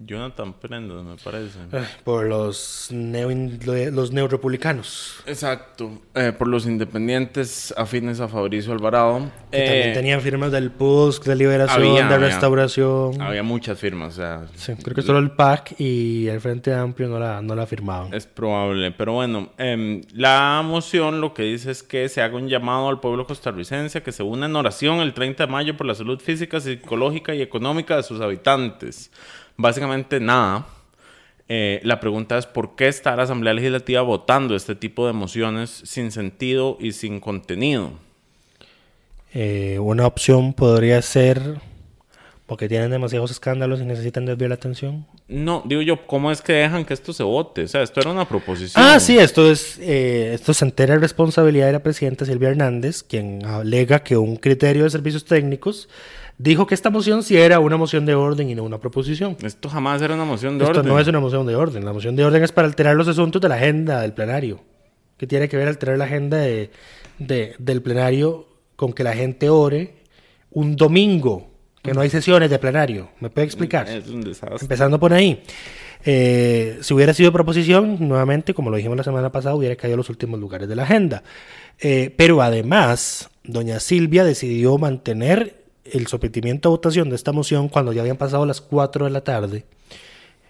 Jonathan 0.00 0.52
Prendas, 0.54 1.04
me 1.04 1.14
parece. 1.16 1.58
Eh, 1.72 1.84
Por 2.02 2.26
los, 2.26 2.88
neo, 2.90 3.28
los 3.92 4.10
neorepublicanos, 4.12 5.14
Exacto. 5.24 6.02
Eh, 6.14 6.32
por 6.36 6.48
los 6.48 6.66
independientes 6.66 7.72
afines 7.76 8.18
a 8.20 8.26
Fabricio 8.28 8.72
Alvarado. 8.72 9.30
que 9.52 9.62
Eh, 9.62 9.66
también 9.66 9.92
tenían 9.94 10.20
firmas 10.20 10.50
del 10.50 10.72
PUSC, 10.72 11.24
de 11.24 11.36
liberación, 11.36 11.80
había, 11.80 12.08
de 12.08 12.14
había. 12.14 12.26
restauración. 12.26 13.20
Había 13.22 13.42
muchas 13.44 13.78
firmas, 13.78 14.14
o 14.14 14.16
sea, 14.16 14.46
Sí, 14.56 14.74
creo 14.82 14.94
que 14.96 15.02
solo 15.02 15.20
el 15.20 15.30
PAC 15.30 15.76
y 15.78 16.26
el 16.26 16.40
Frente 16.40 16.74
Amplio 16.74 17.08
no 17.08 17.18
la, 17.20 17.40
no 17.40 17.54
la 17.54 17.66
firmaban. 17.66 18.12
es 18.12 18.26
probable. 18.26 18.90
Pero 18.90 19.12
bueno, 19.12 19.50
em, 19.58 20.02
la 20.12 20.60
moción 20.64 21.20
lo 21.20 21.32
que 21.34 21.44
dice 21.44 21.70
es 21.70 21.82
que 21.84 22.08
se 22.08 22.20
haga 22.20 22.36
un 22.36 22.48
llamado 22.48 22.88
al 22.88 22.98
pueblo 23.00 23.26
costarricense 23.26 24.02
que 24.02 24.10
se 24.12 24.24
una 24.24 24.46
en 24.46 24.56
oración 24.56 25.00
el 25.00 25.14
30 25.14 25.46
de 25.46 25.52
mayo 25.52 25.76
por 25.76 25.86
la 25.86 25.94
salud 25.94 26.18
física, 26.20 26.60
psicológica 26.60 27.32
y 27.34 27.42
económica 27.42 27.96
de 27.96 28.02
sus 28.02 28.20
habitantes. 28.20 29.10
Básicamente 29.56 30.20
nada. 30.20 30.66
Eh, 31.48 31.80
la 31.82 32.00
pregunta 32.00 32.38
es 32.38 32.46
por 32.46 32.74
qué 32.74 32.88
está 32.88 33.14
la 33.16 33.24
Asamblea 33.24 33.52
Legislativa 33.52 34.00
votando 34.00 34.56
este 34.56 34.74
tipo 34.74 35.06
de 35.06 35.12
mociones 35.12 35.82
sin 35.84 36.10
sentido 36.10 36.78
y 36.80 36.92
sin 36.92 37.20
contenido. 37.20 37.92
Eh, 39.34 39.78
una 39.80 40.06
opción 40.06 40.54
podría 40.54 41.02
ser 41.02 41.60
porque 42.46 42.68
tienen 42.68 42.90
demasiados 42.90 43.30
escándalos 43.30 43.80
y 43.80 43.84
necesitan 43.84 44.26
desviar 44.26 44.50
la 44.50 44.56
atención. 44.56 45.06
No, 45.28 45.62
digo 45.64 45.80
yo, 45.80 46.06
¿cómo 46.06 46.30
es 46.30 46.42
que 46.42 46.52
dejan 46.52 46.84
que 46.84 46.92
esto 46.92 47.12
se 47.12 47.22
vote? 47.22 47.62
O 47.62 47.68
sea, 47.68 47.82
esto 47.82 48.00
era 48.00 48.10
una 48.10 48.28
proposición. 48.28 48.84
Ah, 48.84 49.00
sí, 49.00 49.16
esto 49.18 49.50
es 49.50 49.78
eh, 49.80 50.32
esto 50.34 50.52
se 50.52 50.64
entera 50.66 50.96
responsabilidad 50.96 51.66
de 51.66 51.72
la 51.72 51.82
presidenta 51.82 52.26
Silvia 52.26 52.50
Hernández, 52.50 53.02
quien 53.02 53.44
alega 53.46 54.00
que 54.00 54.18
un 54.18 54.36
criterio 54.36 54.84
de 54.84 54.90
servicios 54.90 55.24
técnicos 55.24 55.88
dijo 56.38 56.66
que 56.66 56.74
esta 56.74 56.90
moción 56.90 57.22
sí 57.22 57.36
era 57.36 57.58
una 57.60 57.76
moción 57.76 58.06
de 58.06 58.14
orden 58.14 58.48
y 58.50 58.54
no 58.54 58.62
una 58.64 58.78
proposición. 58.78 59.36
Esto 59.42 59.68
jamás 59.68 60.02
era 60.02 60.14
una 60.14 60.24
moción 60.24 60.58
de 60.58 60.64
Esto 60.64 60.80
orden. 60.80 60.92
no 60.92 60.98
es 61.00 61.06
una 61.08 61.20
moción 61.20 61.46
de 61.46 61.54
orden. 61.56 61.84
La 61.84 61.92
moción 61.92 62.16
de 62.16 62.24
orden 62.24 62.42
es 62.42 62.52
para 62.52 62.66
alterar 62.68 62.96
los 62.96 63.08
asuntos 63.08 63.40
de 63.40 63.48
la 63.48 63.54
agenda 63.56 64.00
del 64.02 64.12
plenario. 64.12 64.60
¿Qué 65.16 65.26
tiene 65.26 65.48
que 65.48 65.56
ver 65.56 65.68
alterar 65.68 65.96
la 65.98 66.04
agenda 66.06 66.38
de, 66.38 66.70
de- 67.18 67.54
del 67.58 67.82
plenario 67.82 68.46
con 68.76 68.92
que 68.92 69.04
la 69.04 69.12
gente 69.14 69.48
ore 69.48 69.94
un 70.50 70.74
domingo, 70.76 71.50
que 71.82 71.92
no 71.92 72.00
hay 72.00 72.10
sesiones 72.10 72.50
de 72.50 72.58
plenario? 72.58 73.10
¿Me 73.20 73.30
puede 73.30 73.46
explicar? 73.46 73.88
Es 73.88 74.08
un 74.08 74.22
desastre. 74.22 74.58
Empezando 74.60 74.98
por 74.98 75.12
ahí. 75.12 75.40
Eh, 76.06 76.78
si 76.82 76.92
hubiera 76.92 77.14
sido 77.14 77.32
proposición, 77.32 77.96
nuevamente, 78.00 78.52
como 78.54 78.70
lo 78.70 78.76
dijimos 78.76 78.96
la 78.98 79.04
semana 79.04 79.30
pasada, 79.32 79.54
hubiera 79.54 79.76
caído 79.76 79.94
a 79.94 79.96
los 79.98 80.10
últimos 80.10 80.38
lugares 80.40 80.68
de 80.68 80.76
la 80.76 80.82
agenda. 80.82 81.22
Eh, 81.80 82.12
pero 82.16 82.42
además, 82.42 83.30
doña 83.44 83.80
Silvia 83.80 84.24
decidió 84.24 84.76
mantener 84.78 85.63
el 85.84 86.06
sometimiento 86.06 86.68
a 86.68 86.70
votación 86.70 87.08
de 87.10 87.16
esta 87.16 87.32
moción 87.32 87.68
cuando 87.68 87.92
ya 87.92 88.00
habían 88.00 88.16
pasado 88.16 88.46
las 88.46 88.60
4 88.60 89.04
de 89.04 89.10
la 89.10 89.22
tarde. 89.22 89.64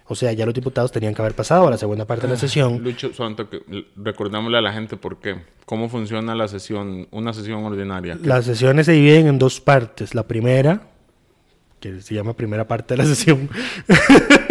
O 0.06 0.14
sea, 0.14 0.32
ya 0.32 0.44
los 0.44 0.54
diputados 0.54 0.92
tenían 0.92 1.14
que 1.14 1.22
haber 1.22 1.34
pasado 1.34 1.66
a 1.66 1.70
la 1.70 1.78
segunda 1.78 2.04
parte 2.04 2.26
de 2.26 2.34
la 2.34 2.38
sesión. 2.38 2.82
Lucho, 2.82 3.12
Santo, 3.14 3.48
recordámosle 3.96 4.58
a 4.58 4.60
la 4.60 4.72
gente 4.72 4.98
por 4.98 5.18
qué. 5.18 5.36
¿Cómo 5.64 5.88
funciona 5.88 6.34
la 6.34 6.46
sesión, 6.46 7.08
una 7.10 7.32
sesión 7.32 7.64
ordinaria? 7.64 8.18
Las 8.22 8.44
sesiones 8.44 8.84
se 8.84 8.92
dividen 8.92 9.28
en 9.28 9.38
dos 9.38 9.62
partes. 9.62 10.14
La 10.14 10.28
primera, 10.28 10.88
que 11.80 12.02
se 12.02 12.14
llama 12.14 12.34
primera 12.34 12.68
parte 12.68 12.94
de 12.94 12.98
la 12.98 13.06
sesión, 13.06 13.48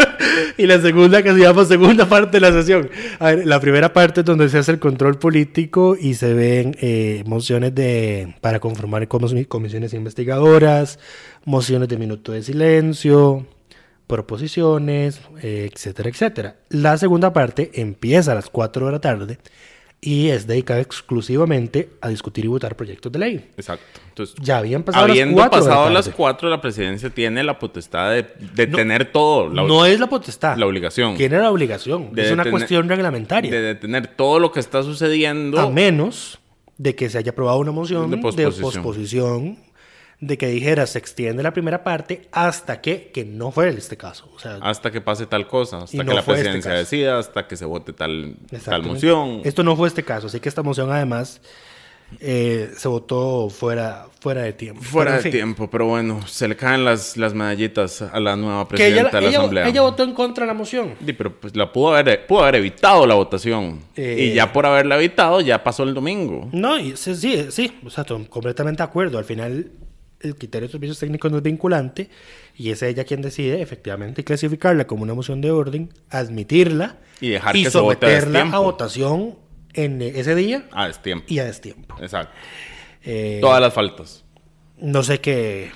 y 0.57 0.65
la 0.67 0.81
segunda 0.81 1.21
que 1.23 1.31
se 1.33 1.39
llama 1.39 1.65
segunda 1.65 2.07
parte 2.07 2.37
de 2.37 2.41
la 2.41 2.51
sesión. 2.51 2.89
A 3.19 3.27
ver, 3.31 3.45
la 3.47 3.59
primera 3.59 3.93
parte 3.93 4.21
es 4.21 4.25
donde 4.25 4.49
se 4.49 4.57
hace 4.57 4.71
el 4.71 4.79
control 4.79 5.17
político 5.19 5.95
y 5.99 6.13
se 6.15 6.33
ven 6.33 6.75
eh, 6.81 7.23
mociones 7.25 7.73
de 7.75 8.35
para 8.41 8.59
conformar 8.59 9.07
comis- 9.07 9.47
comisiones 9.47 9.93
investigadoras, 9.93 10.99
mociones 11.45 11.87
de 11.89 11.97
minuto 11.97 12.31
de 12.31 12.43
silencio, 12.43 13.45
proposiciones, 14.07 15.21
eh, 15.41 15.69
etcétera, 15.73 16.09
etcétera. 16.09 16.55
La 16.69 16.97
segunda 16.97 17.33
parte 17.33 17.71
empieza 17.75 18.31
a 18.31 18.35
las 18.35 18.49
4 18.49 18.85
de 18.87 18.91
la 18.91 18.99
tarde 18.99 19.37
y 20.05 20.29
es 20.29 20.45
dedicada 20.47 20.81
exclusivamente 20.81 21.89
a 22.01 22.09
discutir 22.09 22.43
y 22.43 22.47
votar 22.49 22.75
proyectos 22.75 23.11
de 23.11 23.19
ley. 23.19 23.49
Exacto. 23.55 23.85
Entonces, 24.09 24.35
Ya 24.41 24.57
habían 24.57 24.83
pasado 24.83 25.05
habiendo 25.05 25.37
las 25.39 25.49
4 25.49 25.59
de 25.63 25.69
la 25.69 25.75
pasado 25.75 25.89
las. 25.93 26.09
4, 26.09 26.49
la 26.49 26.61
presidencia 26.61 27.09
tiene 27.09 27.43
la 27.43 27.57
potestad 27.57 28.11
de, 28.11 28.25
de 28.53 28.67
No, 28.67 28.77
tener 28.77 29.11
todo. 29.11 29.47
La, 29.49 29.63
no 29.63 29.85
es 29.85 29.99
la 29.99 30.07
potestad. 30.07 30.57
la 30.57 30.65
obligación. 30.67 31.15
Tiene 31.15 31.37
la 31.39 31.49
obligación. 31.49 32.13
De 32.13 32.25
es 32.25 32.31
una 32.31 32.49
cuestión 32.49 32.89
reglamentaria. 32.89 33.49
de 33.49 33.61
detener 33.61 34.07
todo 34.07 34.39
lo 34.39 34.51
que 34.51 34.59
está 34.59 34.83
sucediendo. 34.83 35.59
a 35.59 35.69
menos 35.69 36.39
de 36.77 36.95
que 36.95 37.09
se 37.09 37.17
haya 37.17 37.31
aprobado 37.31 37.59
una 37.59 37.71
moción 37.71 38.09
De 38.11 38.17
de 38.17 38.21
posposición. 38.21 39.57
De 40.25 40.37
que 40.37 40.47
dijera 40.47 40.85
se 40.87 40.99
extiende 40.99 41.43
la 41.43 41.51
primera 41.51 41.83
parte 41.83 42.27
hasta 42.31 42.79
que, 42.81 43.11
que 43.13 43.25
no 43.25 43.51
fuera 43.51 43.71
este 43.71 43.97
caso. 43.97 44.29
O 44.35 44.39
sea, 44.39 44.57
Hasta 44.61 44.91
que 44.91 45.01
pase 45.01 45.25
tal 45.25 45.47
cosa, 45.47 45.79
hasta 45.79 45.95
Y 45.95 45.99
que 45.99 46.05
no 46.05 46.13
la 46.13 46.21
fue 46.23 46.35
este 46.35 46.43
presidencia 46.45 46.71
caso. 46.71 46.79
decida, 46.79 47.19
hasta 47.19 47.47
que 47.47 47.55
se 47.57 47.65
vote 47.65 47.93
tal, 47.93 48.35
tal 48.63 48.83
moción. 48.83 49.41
Esto 49.43 49.63
no 49.63 49.75
fue 49.75 49.87
este 49.87 50.03
caso, 50.03 50.27
así 50.27 50.39
que 50.39 50.49
esta 50.49 50.63
moción 50.63 50.91
además 50.91 51.41
eh, 52.19 52.69
se 52.77 52.87
votó 52.87 53.49
fuera, 53.49 54.05
fuera 54.19 54.43
de 54.43 54.53
tiempo. 54.53 54.83
Fuera 54.83 55.11
Pero, 55.11 55.11
de 55.13 55.17
en 55.17 55.23
fin, 55.23 55.31
tiempo, 55.31 55.69
pero 55.69 55.87
bueno, 55.87 56.25
se 56.27 56.47
le 56.47 56.55
caen 56.55 56.85
las, 56.85 57.17
las 57.17 57.33
medallitas 57.33 58.03
a 58.03 58.19
la 58.19 58.35
nueva 58.35 58.67
Que 58.67 58.75
ella, 58.87 59.09
presidenta 59.09 59.17
de 59.17 59.21
la 59.23 59.29
ella- 59.29 59.39
Asamblea. 59.39 59.67
ella 59.67 59.81
votó 59.81 60.03
en 60.03 60.13
contra 60.13 60.43
de 60.43 60.47
la 60.47 60.53
moción. 60.53 60.93
Sí, 61.03 61.13
pero 61.13 61.33
pues 61.39 61.55
la 61.55 61.71
pudo 61.73 61.95
haber, 61.95 62.27
pudo 62.27 62.43
haber 62.43 62.55
evitado 62.55 63.07
la 63.07 63.15
votación. 63.15 63.79
Eh. 63.95 64.29
Y 64.29 64.33
ya 64.35 64.53
por 64.53 64.65
haberla 64.67 64.95
evitado, 64.97 65.41
ya 65.41 65.63
pasó 65.63 65.83
el 65.83 65.93
domingo. 65.95 66.49
No, 66.51 66.77
y 66.77 66.95
sí, 66.95 67.15
sí, 67.15 67.47
sí, 67.49 67.79
o 67.83 67.89
sea, 67.89 68.03
estoy 68.03 68.23
completamente 68.25 68.83
de 68.83 68.87
acuerdo. 68.89 69.17
Al 69.17 69.25
final, 69.25 69.71
el 70.23 70.35
criterio 70.35 70.67
de 70.67 70.71
servicios 70.71 70.99
técnicos 70.99 71.31
no 71.31 71.37
es 71.37 71.43
vinculante 71.43 72.09
y 72.55 72.71
es 72.71 72.81
ella 72.81 73.03
quien 73.03 73.21
decide 73.21 73.61
efectivamente 73.61 74.23
clasificarla 74.23 74.87
como 74.87 75.03
una 75.03 75.13
moción 75.13 75.41
de 75.41 75.51
orden, 75.51 75.93
admitirla 76.09 76.97
Y 77.21 77.29
dejar 77.29 77.53
que 77.53 77.69
someterla 77.69 78.41
a, 78.41 78.59
votación 78.59 79.35
en 79.73 80.01
ese 80.01 80.35
día 80.35 80.67
y 81.27 81.39
a 81.39 81.45
destiempo. 81.45 81.95
Exacto. 82.01 82.33
Eh, 83.03 83.39
Todas 83.41 83.61
las 83.61 83.73
faltas. 83.73 84.23
No 84.77 85.03
sé 85.03 85.19
qué, 85.19 85.71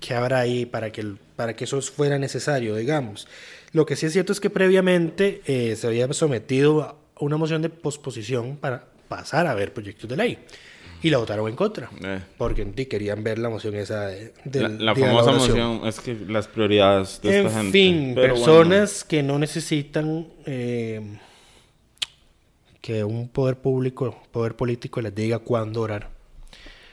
qué 0.00 0.14
habrá 0.14 0.40
ahí 0.40 0.66
para 0.66 0.90
que, 0.90 1.14
para 1.36 1.54
que 1.54 1.64
eso 1.64 1.80
fuera 1.80 2.18
necesario, 2.18 2.76
digamos. 2.76 3.28
Lo 3.72 3.86
que 3.86 3.96
sí 3.96 4.06
es 4.06 4.12
cierto 4.12 4.32
es 4.32 4.40
que 4.40 4.50
previamente 4.50 5.42
eh, 5.46 5.76
se 5.76 5.86
había 5.86 6.12
sometido 6.12 6.82
a 6.82 6.96
una 7.20 7.36
moción 7.36 7.62
de 7.62 7.68
posposición 7.68 8.56
para 8.56 8.86
pasar 9.08 9.46
a 9.46 9.54
ver 9.54 9.72
proyectos 9.72 10.08
de 10.08 10.16
ley. 10.16 10.38
Y 11.02 11.10
la 11.10 11.18
votaron 11.18 11.48
en 11.48 11.56
contra. 11.56 11.88
Eh. 12.02 12.20
Porque 12.36 12.62
querían 12.86 13.22
ver 13.24 13.38
la 13.38 13.48
moción 13.48 13.74
esa 13.74 14.06
de, 14.06 14.32
La, 14.44 14.68
del 14.68 14.84
la 14.84 14.94
día 14.94 15.06
de 15.06 15.10
famosa 15.14 15.32
moción 15.32 15.80
es 15.86 15.98
que 16.00 16.14
las 16.28 16.46
prioridades 16.48 17.20
de 17.22 17.40
En 17.40 17.46
esta 17.46 17.58
gente. 17.58 17.72
fin, 17.72 18.12
Pero 18.14 18.34
personas 18.34 19.04
que 19.04 19.22
no 19.22 19.38
necesitan 19.38 20.26
eh, 20.46 21.00
que 22.80 23.04
un 23.04 23.28
poder 23.28 23.56
público, 23.56 24.20
poder 24.32 24.56
político 24.56 25.00
les 25.00 25.14
diga 25.14 25.38
cuándo 25.38 25.82
orar. 25.82 26.02
bueno, 26.02 26.20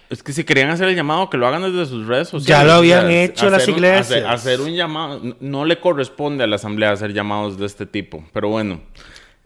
es 0.09 0.23
que 0.23 0.31
si 0.33 0.43
querían 0.45 0.69
hacer 0.69 0.87
el 0.87 0.95
llamado, 0.95 1.29
que 1.29 1.37
lo 1.37 1.47
hagan 1.47 1.63
desde 1.63 1.85
sus 1.85 2.07
redes 2.07 2.29
sociales. 2.29 2.47
Ya 2.47 2.63
lo 2.63 2.73
habían 2.79 3.09
hecho 3.11 3.49
las 3.49 3.61
hacer 3.63 3.73
un- 3.73 3.75
iglesias. 3.79 4.05
hacer, 4.11 4.25
hacer 4.27 4.61
un 4.61 4.73
llamado. 4.73 5.21
No 5.41 5.65
le 5.65 5.79
corresponde 5.81 6.43
a 6.43 6.47
la 6.47 6.55
asamblea 6.55 6.91
hacer 6.91 7.13
llamados 7.13 7.57
de 7.57 7.65
este 7.65 7.85
tipo. 7.85 8.23
Pero 8.33 8.49
bueno. 8.49 8.79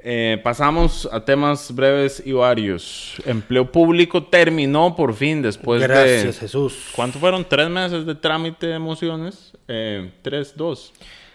Eh, 0.04 0.40
pasamos 0.44 1.08
a 1.12 1.24
temas 1.24 1.74
breves 1.74 2.24
y 2.26 2.32
varios. 2.32 3.16
Empleo 3.26 3.72
público 3.72 4.24
terminó 4.24 4.96
por 4.96 5.14
fin 5.14 5.42
después 5.42 5.82
Gracias, 5.82 6.36
de... 6.36 6.42
Jesús. 6.42 6.90
¿Cuánto 6.96 7.20
fueron? 7.20 7.46
¿Tres 7.48 7.70
meses 7.70 8.06
de 8.06 8.16
trámite 8.16 8.68
de 8.68 8.80
mociones? 8.80 9.54
Eh, 9.68 10.12
tres, 10.24 10.54
dos. 10.56 10.92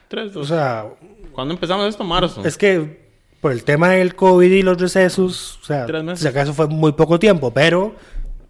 Tres, 0.09 0.31
O 0.35 0.40
dos. 0.40 0.48
sea, 0.48 0.87
¿Cuándo 1.33 1.55
empezamos 1.55 1.87
esto? 1.88 2.02
Marzo. 2.05 2.44
es 2.44 2.57
que 2.59 3.07
por 3.40 3.52
el 3.52 3.62
tema 3.62 3.90
del 3.90 4.14
COVID 4.16 4.50
y 4.50 4.62
los 4.62 4.81
recesos, 4.81 5.59
o 5.62 5.64
sea, 5.64 5.87
Tres 5.87 6.02
meses. 6.02 6.20
si 6.20 6.26
acaso 6.29 6.52
fue 6.52 6.66
muy 6.66 6.92
poco 6.92 7.18
tiempo, 7.18 7.52
pero 7.52 7.94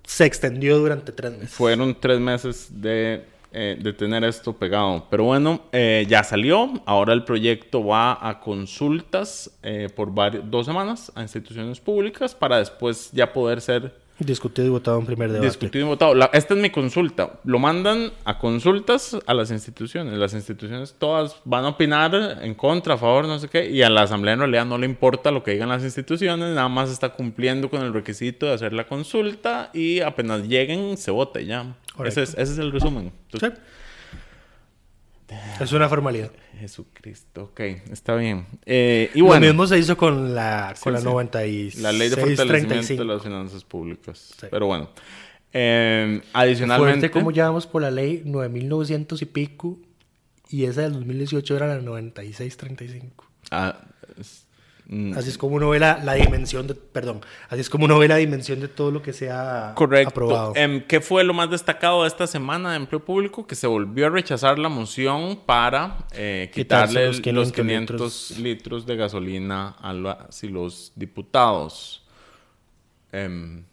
se 0.05 0.25
extendió 0.25 0.79
durante 0.79 1.13
tres 1.13 1.33
meses. 1.33 1.51
Fueron 1.51 1.95
tres 2.01 2.21
meses 2.21 2.69
de, 2.71 3.25
eh, 3.53 3.79
de 3.81 3.93
tener 3.93 4.25
esto 4.25 4.53
pegado. 4.53 5.07
Pero 5.11 5.25
bueno, 5.25 5.63
eh, 5.73 6.05
ya 6.09 6.23
salió. 6.23 6.71
Ahora 6.85 7.13
el 7.13 7.25
proyecto 7.25 7.85
va 7.85 8.19
a 8.21 8.41
consultas 8.41 9.51
eh, 9.63 9.89
por 9.95 10.13
dos 10.49 10.67
semanas 10.67 11.13
a 11.15 11.23
instituciones 11.23 11.81
públicas 11.81 12.35
para 12.35 12.59
después 12.59 13.11
ya 13.13 13.33
poder 13.33 13.61
ser 13.61 14.06
Discutido 14.19 14.67
y 14.67 14.71
votado 14.71 14.99
en 14.99 15.05
primer 15.05 15.29
debate. 15.31 15.47
discutido 15.47 15.85
y 15.85 15.89
votado. 15.89 16.15
La- 16.15 16.31
esta 16.33 16.55
es 16.55 16.61
mi 16.61 16.71
consulta. 16.71 17.39
Lo 17.45 17.59
mandan 17.59 18.13
a 18.25 18.39
consultas 18.39 19.17
a 19.27 19.35
las 19.35 19.51
instituciones. 19.51 20.15
Las 20.19 20.33
instituciones 20.33 20.95
todas 20.99 21.37
van 21.45 21.65
a 21.67 21.69
opinar 21.69 22.39
en 22.41 22.55
contra, 22.55 22.95
a 22.95 22.97
favor, 22.99 23.27
no 23.27 23.39
sé 23.39 23.49
qué. 23.49 23.71
Y 23.71 23.83
a 23.83 23.91
la 23.91 24.03
asamblea 24.03 24.33
en 24.35 24.41
realidad 24.41 24.65
no 24.65 24.79
le 24.79 24.87
importa 24.87 25.31
lo 25.31 25.43
que 25.43 25.51
digan 25.51 25.69
las 25.69 25.83
instituciones. 25.83 26.55
Nada 26.55 26.69
más 26.71 26.91
está 26.91 27.11
cumpliendo 27.11 27.69
con 27.69 27.83
el 27.83 27.93
requisito 27.93 28.47
de 28.47 28.53
hacer 28.55 28.73
la 28.73 28.87
consulta. 28.87 29.71
Y 29.75 30.01
apenas 30.01 30.49
lleguen, 30.49 30.97
se 30.97 31.11
vota 31.11 31.41
y 31.41 31.47
ya. 31.47 31.77
Ese 32.05 32.23
es, 32.23 32.31
ese 32.39 32.53
es 32.53 32.59
el 32.59 32.73
resumen. 32.73 33.13
Entonces, 33.31 33.53
Sí. 33.59 33.63
Es 35.61 35.73
una 35.73 35.89
formalidad. 35.89 36.31
Jesucristo, 36.59 37.45
ok, 37.45 37.61
está 37.91 38.15
bien. 38.15 38.47
Eh, 38.65 39.11
y 39.15 39.21
bueno, 39.21 39.47
Lo 39.47 39.53
mismo 39.53 39.67
se 39.67 39.79
hizo 39.79 39.97
con 39.97 40.35
la, 40.35 40.75
con 40.81 40.93
la 40.93 41.01
sí. 41.01 41.05
96. 41.05 41.83
la 41.83 41.93
ley 41.93 42.09
de 42.09 42.17
fortalecimiento 42.17 42.69
35. 42.69 43.03
de 43.03 43.09
las 43.09 43.23
finanzas 43.23 43.65
públicas. 43.65 44.35
Sí. 44.41 44.47
Pero 44.51 44.67
bueno, 44.67 44.91
eh, 45.53 46.21
adicionalmente... 46.33 47.11
como 47.11 47.31
ya 47.31 47.47
vamos 47.47 47.67
por 47.67 47.83
la 47.83 47.91
ley 47.91 48.23
9900 48.25 49.21
y 49.23 49.27
pico. 49.27 49.79
Y 50.49 50.65
esa 50.65 50.83
del 50.83 50.93
2018 50.93 51.57
era 51.57 51.67
la 51.67 51.81
9635. 51.81 53.25
Ah, 53.51 53.79
es- 54.21 54.46
mm, 54.89 55.13
Así 55.17 55.29
es 55.31 55.39
como 55.39 55.57
uno 55.57 55.71
ve 55.71 55.79
la, 55.79 55.99
la 56.03 56.15
dimensión 56.15 56.67
de. 56.67 56.75
Perdón. 56.75 57.21
Así 57.49 57.61
es 57.61 57.71
como 57.71 57.85
uno 57.87 57.99
ve 57.99 58.09
la 58.09 58.17
dimensión 58.17 58.61
de 58.61 58.69
todo 58.69 58.91
lo 58.91 59.03
que 59.03 59.13
se 59.13 59.31
ha 59.31 59.73
Correcto. 59.75 60.09
aprobado. 60.11 60.53
Em, 60.57 60.83
¿Qué 60.87 61.01
fue 61.01 61.25
lo 61.25 61.35
más 61.35 61.51
destacado 61.51 62.03
de 62.03 62.09
esta 62.09 62.27
semana 62.27 62.71
de 62.71 62.77
empleo 62.77 63.05
público? 63.05 63.47
Que 63.47 63.55
se 63.55 63.67
volvió 63.67 64.07
a 64.07 64.11
rechazar 64.11 64.59
la 64.59 64.69
moción 64.69 65.41
para 65.45 66.07
eh, 66.13 66.51
quitarle 66.55 67.07
los 67.07 67.17
los 67.17 67.23
500 67.23 67.53
500, 67.53 68.31
litros. 68.31 68.39
litros. 68.39 68.87
de 68.87 68.97
gasolina 68.97 69.77
a 69.81 69.93
y 70.43 70.49
los 70.49 70.93
diputados. 70.95 72.03
Em, 73.13 73.65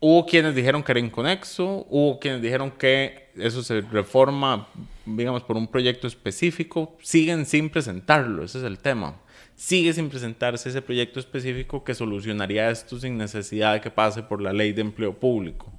hubo 0.00 0.26
quienes 0.26 0.54
dijeron 0.54 0.82
que 0.82 0.92
era 0.92 1.00
inconexo, 1.00 1.86
hubo 1.88 2.18
quienes 2.18 2.42
dijeron 2.42 2.70
que 2.70 3.30
eso 3.36 3.62
se 3.62 3.80
reforma, 3.82 4.68
digamos, 5.06 5.42
por 5.42 5.56
un 5.56 5.66
proyecto 5.68 6.06
específico. 6.06 6.96
Siguen 7.02 7.46
sin 7.46 7.70
presentarlo, 7.70 8.44
ese 8.44 8.58
es 8.58 8.64
el 8.64 8.78
tema. 8.78 9.14
Sigue 9.56 9.92
sin 9.92 10.08
presentarse 10.08 10.68
ese 10.68 10.82
proyecto 10.82 11.18
específico 11.18 11.82
que 11.82 11.94
solucionaría 11.94 12.70
esto 12.70 12.98
sin 12.98 13.18
necesidad 13.18 13.74
de 13.74 13.80
que 13.80 13.90
pase 13.90 14.22
por 14.22 14.40
la 14.40 14.52
ley 14.52 14.72
de 14.72 14.82
empleo 14.82 15.12
público. 15.12 15.72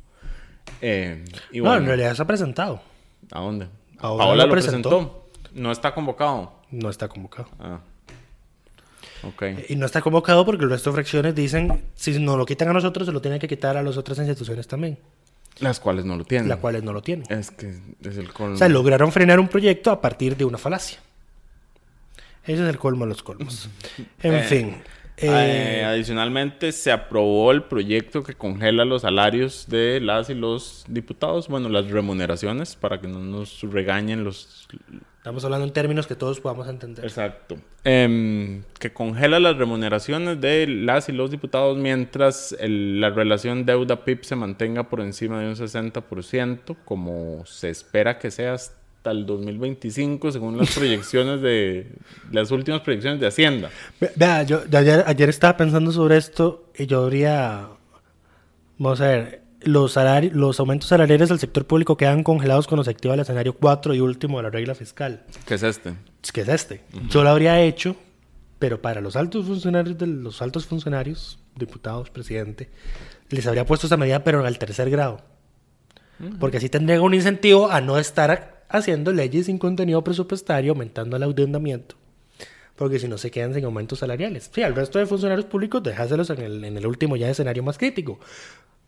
Eh, 0.81 1.23
y 1.51 1.59
no, 1.59 1.65
bueno, 1.65 1.77
en 1.77 1.85
realidad 1.85 2.13
se 2.13 2.21
ha 2.21 2.27
presentado. 2.27 2.81
¿A 3.31 3.39
dónde? 3.39 3.67
Ahora 3.99 4.25
Paola 4.25 4.45
lo 4.45 4.51
presentó. 4.51 4.89
presentó. 4.89 5.29
No 5.53 5.71
está 5.71 5.93
convocado. 5.93 6.53
No 6.71 6.89
está 6.89 7.07
convocado. 7.07 7.49
Ah. 7.59 7.79
Ok. 9.23 9.43
Y 9.69 9.75
no 9.75 9.85
está 9.85 10.01
convocado 10.01 10.45
porque 10.45 10.63
el 10.63 10.69
resto 10.69 10.91
de 10.91 10.95
fracciones 10.95 11.35
dicen: 11.35 11.83
si 11.95 12.17
nos 12.19 12.37
lo 12.37 12.45
quitan 12.45 12.69
a 12.69 12.73
nosotros, 12.73 13.05
se 13.07 13.11
lo 13.11 13.21
tienen 13.21 13.39
que 13.39 13.47
quitar 13.47 13.77
a 13.77 13.83
las 13.83 13.97
otras 13.97 14.17
instituciones 14.19 14.67
también. 14.67 14.97
Las 15.59 15.79
cuales 15.79 16.05
no 16.05 16.15
lo 16.15 16.23
tienen. 16.23 16.47
Las 16.47 16.59
cuales 16.59 16.83
no 16.83 16.93
lo 16.93 17.01
tienen. 17.01 17.25
Es 17.29 17.51
que 17.51 17.69
es 18.01 18.17
el 18.17 18.31
colmo. 18.31 18.55
O 18.55 18.57
sea, 18.57 18.69
lograron 18.69 19.11
frenar 19.11 19.39
un 19.39 19.47
proyecto 19.47 19.91
a 19.91 19.99
partir 19.99 20.37
de 20.37 20.45
una 20.45 20.57
falacia. 20.57 20.99
Ese 22.51 22.63
es 22.63 22.69
el 22.69 22.77
colmo 22.77 23.05
de 23.05 23.09
los 23.09 23.21
colmos. 23.23 23.69
En 24.23 24.33
Eh, 24.35 24.41
fin. 24.43 24.75
Eh, 25.21 25.81
eh, 25.81 25.83
adicionalmente, 25.83 26.71
se 26.71 26.93
aprobó 26.93 27.51
el 27.51 27.63
proyecto 27.63 28.23
que 28.23 28.35
congela 28.35 28.85
los 28.85 29.01
salarios 29.01 29.65
de 29.67 29.99
las 29.99 30.29
y 30.29 30.33
los 30.33 30.85
diputados. 30.87 31.49
Bueno, 31.49 31.67
las 31.67 31.89
remuneraciones 31.91 32.77
para 32.77 33.01
que 33.01 33.07
no 33.09 33.19
nos 33.19 33.61
regañen 33.63 34.23
los. 34.23 34.65
estamos 35.17 35.43
hablando 35.43 35.65
en 35.67 35.73
términos 35.73 36.07
que 36.07 36.15
todos 36.15 36.39
podamos 36.39 36.69
entender. 36.69 37.03
Exacto. 37.03 37.57
Em, 37.83 38.63
que 38.79 38.93
congela 38.93 39.41
las 39.41 39.57
remuneraciones 39.57 40.39
de 40.39 40.67
las 40.67 41.09
y 41.09 41.11
los 41.11 41.29
diputados 41.31 41.77
mientras 41.77 42.55
el- 42.57 43.01
la 43.01 43.09
relación 43.09 43.65
deuda-PIB 43.65 44.23
se 44.23 44.37
mantenga 44.37 44.83
por 44.89 45.01
encima 45.01 45.41
de 45.41 45.49
un 45.49 45.57
60%, 45.57 46.77
como 46.85 47.45
se 47.45 47.69
espera 47.69 48.17
que 48.19 48.31
sea 48.31 48.53
hasta 48.53 48.78
el 49.05 49.25
2025, 49.25 50.31
según 50.31 50.57
las 50.57 50.71
proyecciones 50.75 51.41
de. 51.41 51.91
las 52.31 52.51
últimas 52.51 52.81
proyecciones 52.81 53.19
de 53.19 53.27
Hacienda. 53.27 53.69
Ve- 53.99 54.11
Vea, 54.15 54.43
yo 54.43 54.59
de 54.59 54.77
ayer, 54.77 55.03
ayer 55.07 55.29
estaba 55.29 55.57
pensando 55.57 55.91
sobre 55.91 56.17
esto 56.17 56.65
y 56.77 56.85
yo 56.85 57.03
habría. 57.03 57.67
Vamos 58.77 59.01
a 59.01 59.07
ver. 59.07 59.41
Los, 59.61 59.97
salari- 59.97 60.31
los 60.31 60.57
aumentos 60.61 60.87
salariales 60.87 61.27
del 61.27 61.37
sector 61.39 61.65
público 61.65 61.97
quedan 61.97 62.23
congelados 62.23 62.65
cuando 62.65 62.85
se 62.85 62.91
activa 62.91 63.13
el 63.15 63.19
escenario 63.19 63.51
4 63.53 63.93
y 63.93 63.99
último 63.99 64.37
de 64.37 64.43
la 64.43 64.49
regla 64.49 64.73
fiscal, 64.73 65.25
¿Qué 65.45 65.55
es 65.55 65.63
este? 65.63 65.95
que 66.31 66.41
es 66.41 66.47
este. 66.47 66.81
Yo 67.09 67.23
lo 67.23 67.29
habría 67.29 67.59
hecho, 67.61 67.97
pero 68.57 68.81
para 68.81 69.01
los 69.01 69.17
altos 69.17 69.45
funcionarios, 69.47 69.97
de 69.97 70.07
los 70.07 70.41
altos 70.41 70.65
funcionarios, 70.65 71.39
diputados, 71.57 72.09
presidente, 72.09 72.69
les 73.31 73.45
habría 73.47 73.65
puesto 73.65 73.87
esa 73.87 73.97
medida, 73.97 74.23
pero 74.23 74.39
en 74.39 74.45
el 74.45 74.57
tercer 74.57 74.89
grado. 74.89 75.19
Porque 76.39 76.55
así 76.55 76.69
tendrían 76.69 77.01
un 77.01 77.13
incentivo 77.13 77.69
a 77.69 77.81
no 77.81 77.97
estar 77.97 78.58
haciendo 78.69 79.11
leyes 79.11 79.47
sin 79.47 79.57
contenido 79.57 80.03
presupuestario, 80.03 80.71
aumentando 80.71 81.17
el 81.17 81.23
endeudamiento. 81.23 81.95
Porque 82.75 82.97
si 82.99 83.07
no 83.09 83.17
se 83.17 83.29
quedan 83.29 83.53
sin 83.53 83.65
aumentos 83.65 83.99
salariales. 83.99 84.49
Sí, 84.53 84.63
al 84.63 84.73
resto 84.75 84.99
de 84.99 85.05
funcionarios 85.05 85.45
públicos 85.45 85.83
dejáselos 85.83 86.29
en 86.29 86.39
el, 86.41 86.63
en 86.63 86.77
el 86.77 86.85
último 86.87 87.17
ya 87.17 87.29
escenario 87.29 87.61
más 87.63 87.77
crítico. 87.77 88.19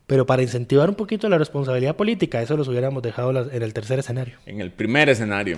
Pero 0.07 0.25
para 0.25 0.41
incentivar 0.41 0.89
un 0.89 0.95
poquito 0.95 1.27
la 1.29 1.37
responsabilidad 1.37 1.95
política, 1.95 2.41
eso 2.41 2.55
los 2.57 2.67
hubiéramos 2.67 3.01
dejado 3.03 3.33
las- 3.33 3.51
en 3.53 3.63
el 3.63 3.73
tercer 3.73 3.99
escenario. 3.99 4.37
En 4.45 4.61
el 4.61 4.71
primer 4.71 5.09
escenario. 5.09 5.57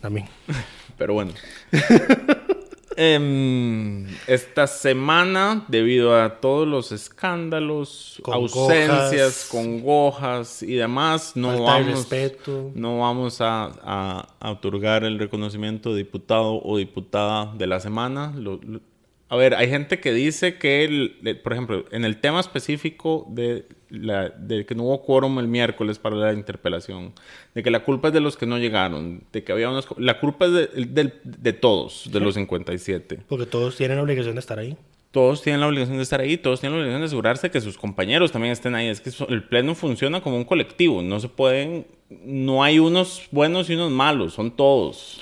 También. 0.00 0.26
Pero 0.98 1.14
bueno. 1.14 1.32
Em, 2.96 4.06
esta 4.26 4.66
semana, 4.66 5.64
debido 5.68 6.14
a 6.20 6.40
todos 6.40 6.66
los 6.66 6.90
escándalos, 6.92 8.20
ausencias, 8.24 9.46
Congojas. 9.50 10.62
y 10.62 10.74
demás, 10.74 11.32
no 11.36 11.62
vamos, 11.62 11.86
respeto. 12.10 12.72
no 12.74 12.98
vamos 12.98 13.40
a, 13.40 13.70
a- 13.82 14.28
a 14.40 14.50
otorgar 14.50 15.04
el 15.04 15.18
reconocimiento 15.18 15.92
de 15.92 15.98
diputado 15.98 16.60
o 16.64 16.76
diputada 16.78 17.52
de 17.56 17.66
la 17.66 17.78
semana. 17.80 18.32
Lo- 18.36 18.58
lo- 18.62 18.80
a 19.30 19.36
ver, 19.36 19.54
hay 19.54 19.68
gente 19.70 20.00
que 20.00 20.12
dice 20.12 20.56
que, 20.58 20.84
el- 20.84 21.16
le- 21.22 21.34
por 21.36 21.52
ejemplo, 21.52 21.84
en 21.92 22.04
el 22.04 22.20
tema 22.20 22.40
específico 22.40 23.26
de, 23.30 23.64
la, 23.88 24.28
de 24.28 24.66
que 24.66 24.74
no 24.74 24.82
hubo 24.82 25.02
quórum 25.02 25.38
el 25.38 25.46
miércoles 25.48 25.98
para 25.98 26.16
la 26.16 26.32
interpelación, 26.32 27.12
de 27.54 27.62
que 27.62 27.70
la 27.70 27.84
culpa 27.84 28.08
es 28.08 28.14
de 28.14 28.20
los 28.20 28.36
que 28.36 28.44
no 28.46 28.58
llegaron, 28.58 29.22
de 29.32 29.42
que 29.44 29.52
había 29.52 29.70
unos... 29.70 29.86
La 29.98 30.18
culpa 30.20 30.46
es 30.46 30.52
de, 30.52 31.52
todos, 31.52 32.10
de 32.12 32.20
los 32.20 32.34
57. 32.34 33.20
Porque 33.28 33.46
todos 33.46 33.76
tienen 33.76 33.96
la 33.96 34.02
obligación 34.02 34.34
de 34.34 34.40
estar 34.40 34.58
ahí. 34.58 34.76
Todos 35.12 35.42
tienen 35.42 35.60
la 35.60 35.66
obligación 35.66 35.96
de 35.96 36.02
estar 36.04 36.20
ahí, 36.20 36.36
todos 36.36 36.60
tienen 36.60 36.76
la 36.78 36.82
obligación 36.82 37.00
de 37.02 37.06
asegurarse 37.06 37.50
que 37.50 37.60
sus 37.60 37.76
compañeros 37.78 38.30
también 38.30 38.52
estén 38.52 38.74
ahí. 38.76 38.86
Es 38.88 39.00
que 39.00 39.10
el 39.28 39.42
pleno 39.44 39.74
funciona 39.74 40.20
como 40.20 40.36
un 40.36 40.44
colectivo, 40.44 41.02
no 41.02 41.18
se 41.20 41.28
pueden... 41.28 41.86
No 42.24 42.62
hay 42.64 42.78
unos 42.80 43.22
buenos 43.30 43.70
y 43.70 43.74
unos 43.74 43.90
malos, 43.92 44.34
son 44.34 44.50
todos. 44.56 45.20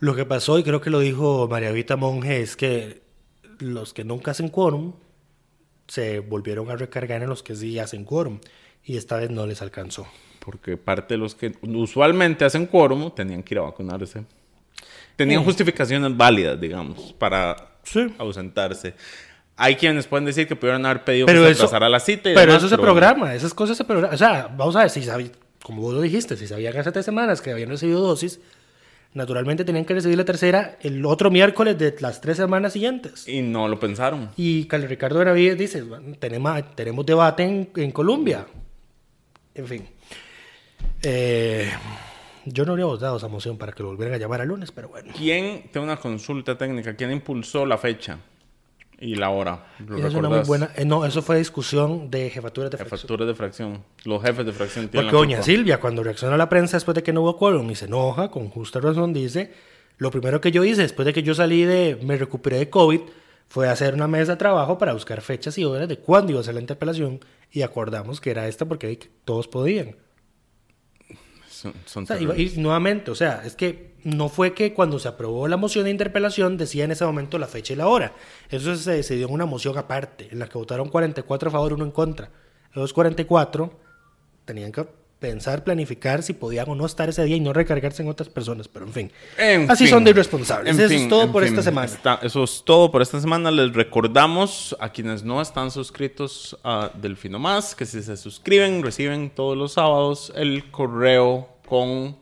Lo 0.00 0.14
que 0.16 0.24
pasó, 0.24 0.58
y 0.58 0.62
creo 0.62 0.80
que 0.80 0.88
lo 0.90 0.98
dijo 1.00 1.46
María 1.50 1.72
Vita 1.72 1.96
Monge, 1.96 2.40
es 2.40 2.56
que 2.56 3.00
los 3.60 3.92
que 3.94 4.04
nunca 4.04 4.30
hacen 4.32 4.48
quórum 4.48 4.92
se 5.86 6.20
volvieron 6.20 6.70
a 6.70 6.76
recargar 6.76 7.22
en 7.22 7.28
los 7.28 7.42
que 7.42 7.54
sí 7.56 7.78
hacen 7.78 8.04
quórum. 8.04 8.40
Y 8.84 8.96
esta 8.96 9.16
vez 9.16 9.30
no 9.30 9.46
les 9.46 9.60
alcanzó. 9.62 10.06
Porque 10.38 10.76
parte 10.76 11.14
de 11.14 11.18
los 11.18 11.34
que 11.34 11.52
usualmente 11.62 12.44
hacen 12.44 12.66
quórum 12.66 13.10
tenían 13.14 13.42
que 13.42 13.54
ir 13.54 13.58
a 13.58 13.62
vacunarse. 13.62 14.24
Tenían 15.16 15.40
Sí. 15.40 15.44
justificaciones 15.46 16.16
válidas, 16.16 16.58
digamos, 16.60 17.12
para 17.12 17.74
Sí. 17.82 18.06
ausentarse. 18.18 18.94
Hay 19.56 19.76
quienes 19.76 20.06
pueden 20.06 20.24
decir 20.24 20.46
que 20.48 20.56
pudieron 20.56 20.86
haber 20.86 21.04
pedido 21.04 21.26
Pero 21.26 21.40
que 21.40 21.46
se 21.48 21.52
eso- 21.52 21.64
aplazara 21.64 21.88
la 21.90 22.00
cita. 22.00 22.30
y 22.30 22.34
Pero 22.34 22.52
demás, 22.52 22.62
eso 22.62 22.68
se 22.74 22.78
programa, 22.80 23.34
esas 23.34 23.52
cosas 23.52 23.76
se 23.76 23.84
programan. 23.84 24.14
O 24.14 24.18
sea, 24.18 24.48
vamos 24.56 24.74
a 24.76 24.80
ver, 24.80 24.90
si 24.90 25.06
como 25.62 25.82
vos 25.82 25.92
lo 25.92 26.00
dijiste, 26.00 26.36
si 26.38 26.46
sabían 26.46 26.74
hace 26.78 26.90
tres 26.92 27.04
semanas 27.04 27.42
que 27.42 27.50
habían 27.50 27.68
recibido 27.68 28.00
dosis, 28.00 28.40
naturalmente 29.14 29.64
tenían 29.64 29.84
que 29.84 29.94
recibir 29.94 30.16
la 30.16 30.24
tercera 30.24 30.78
el 30.80 31.04
otro 31.04 31.30
miércoles 31.30 31.78
de 31.78 31.96
las 32.00 32.20
tres 32.20 32.36
semanas 32.36 32.72
siguientes. 32.72 33.26
Y 33.28 33.42
no 33.42 33.68
lo 33.68 33.78
pensaron. 33.78 34.30
Y 34.36 34.64
Carlos 34.66 34.88
Ricardo 34.88 35.18
Benavides 35.18 35.58
dice, 35.58 35.82
"Bueno, 35.82 36.16
tenemos, 36.18 36.76
tenemos 36.76 37.06
debate 37.06 37.42
en, 37.42 37.70
en 37.76 37.92
Colombia. 37.92 38.46
En 39.54 39.66
fin. 39.66 39.88
Eh, 41.02 41.70
yo 42.44 42.64
no 42.64 42.72
habría 42.72 42.86
votado 42.86 43.16
esa 43.16 43.28
moción 43.28 43.58
para 43.58 43.72
que 43.72 43.82
lo 43.82 43.90
volvieran 43.90 44.14
a 44.14 44.18
llamar 44.18 44.40
el 44.40 44.48
lunes, 44.48 44.70
pero 44.72 44.88
bueno. 44.88 45.12
¿Quién, 45.16 45.70
tengo 45.72 45.84
una 45.84 45.96
consulta 45.96 46.56
técnica, 46.56 46.94
quién 46.94 47.10
impulsó 47.10 47.66
la 47.66 47.78
fecha 47.78 48.18
y 49.00 49.14
la 49.14 49.30
hora? 49.30 49.66
¿Lo 49.86 49.96
Esa 49.96 50.08
es 50.08 50.14
una 50.14 50.28
muy 50.28 50.40
buena... 50.40 50.70
eh, 50.76 50.84
no, 50.84 51.06
eso 51.06 51.22
fue 51.22 51.38
discusión 51.38 52.10
de 52.10 52.28
jefaturas 52.30 52.70
de 52.70 52.76
fracción. 52.76 53.00
Facturas 53.00 53.26
de 53.26 53.34
fracción. 53.34 53.84
Los 54.04 54.22
jefes 54.22 54.44
de 54.44 54.52
fracción 54.52 54.88
tienen 54.88 55.06
Porque 55.06 55.14
la 55.14 55.18
doña 55.18 55.36
culpa. 55.38 55.46
Silvia, 55.46 55.80
cuando 55.80 56.02
reacciona 56.02 56.34
a 56.34 56.38
la 56.38 56.48
prensa 56.48 56.76
después 56.76 56.94
de 56.94 57.02
que 57.02 57.12
no 57.12 57.22
hubo 57.22 57.36
quórum 57.36 57.70
y 57.70 57.74
se 57.74 57.86
enoja, 57.86 58.30
con 58.30 58.48
justa 58.50 58.78
razón, 58.80 59.12
dice, 59.12 59.52
lo 59.96 60.10
primero 60.10 60.40
que 60.40 60.52
yo 60.52 60.64
hice 60.64 60.82
después 60.82 61.06
de 61.06 61.12
que 61.12 61.22
yo 61.22 61.34
salí 61.34 61.64
de, 61.64 61.98
me 62.02 62.16
recuperé 62.16 62.58
de 62.58 62.70
COVID, 62.70 63.00
fue 63.48 63.68
hacer 63.68 63.94
una 63.94 64.06
mesa 64.06 64.32
de 64.32 64.36
trabajo 64.36 64.78
para 64.78 64.92
buscar 64.92 65.20
fechas 65.22 65.58
y 65.58 65.64
horas 65.64 65.88
de 65.88 65.98
cuándo 65.98 66.32
iba 66.32 66.40
a 66.40 66.44
ser 66.44 66.54
la 66.54 66.60
interpelación 66.60 67.20
y 67.50 67.62
acordamos 67.62 68.20
que 68.20 68.30
era 68.30 68.46
esta 68.46 68.64
porque 68.66 68.96
todos 69.24 69.48
podían. 69.48 69.96
Son, 71.48 71.74
son 71.84 72.04
O 72.04 72.06
sea, 72.06 72.16
y, 72.16 72.26
terribles. 72.26 72.56
y 72.56 72.60
nuevamente, 72.60 73.10
o 73.10 73.14
sea, 73.14 73.42
es 73.44 73.56
que 73.56 73.89
no 74.04 74.28
fue 74.28 74.54
que 74.54 74.72
cuando 74.74 74.98
se 74.98 75.08
aprobó 75.08 75.46
la 75.48 75.56
moción 75.56 75.84
de 75.84 75.90
interpelación 75.90 76.56
decía 76.56 76.84
en 76.84 76.92
ese 76.92 77.04
momento 77.04 77.38
la 77.38 77.46
fecha 77.46 77.72
y 77.72 77.76
la 77.76 77.86
hora. 77.88 78.12
Eso 78.50 78.74
se 78.76 78.92
decidió 78.92 79.26
en 79.28 79.32
una 79.34 79.46
moción 79.46 79.76
aparte, 79.78 80.28
en 80.30 80.38
la 80.38 80.48
que 80.48 80.58
votaron 80.58 80.88
44 80.88 81.48
a 81.48 81.52
favor, 81.52 81.72
uno 81.72 81.84
en 81.84 81.90
contra. 81.90 82.30
Los 82.72 82.92
44 82.92 83.72
tenían 84.44 84.72
que 84.72 84.86
pensar, 85.18 85.64
planificar 85.64 86.22
si 86.22 86.32
podían 86.32 86.66
o 86.70 86.74
no 86.74 86.86
estar 86.86 87.10
ese 87.10 87.22
día 87.24 87.36
y 87.36 87.40
no 87.40 87.52
recargarse 87.52 88.02
en 88.02 88.08
otras 88.08 88.30
personas, 88.30 88.68
pero 88.68 88.86
en 88.86 88.92
fin. 88.94 89.12
En 89.36 89.70
Así 89.70 89.84
fin. 89.84 89.90
son 89.94 90.04
de 90.04 90.10
irresponsables. 90.12 90.78
Eso 90.78 90.88
fin, 90.88 91.02
es 91.02 91.08
todo 91.10 91.30
por 91.30 91.42
fin. 91.42 91.52
esta 91.52 91.62
semana. 91.62 91.86
Está- 91.86 92.20
eso 92.22 92.42
es 92.42 92.62
todo 92.64 92.90
por 92.90 93.02
esta 93.02 93.20
semana. 93.20 93.50
Les 93.50 93.70
recordamos 93.74 94.74
a 94.80 94.88
quienes 94.88 95.22
no 95.22 95.42
están 95.42 95.70
suscritos 95.70 96.56
a 96.64 96.90
Delfino 96.94 97.38
Más 97.38 97.74
que 97.74 97.84
si 97.84 98.02
se 98.02 98.16
suscriben 98.16 98.82
reciben 98.82 99.28
todos 99.28 99.58
los 99.58 99.72
sábados 99.74 100.32
el 100.36 100.70
correo 100.70 101.48
con 101.68 102.16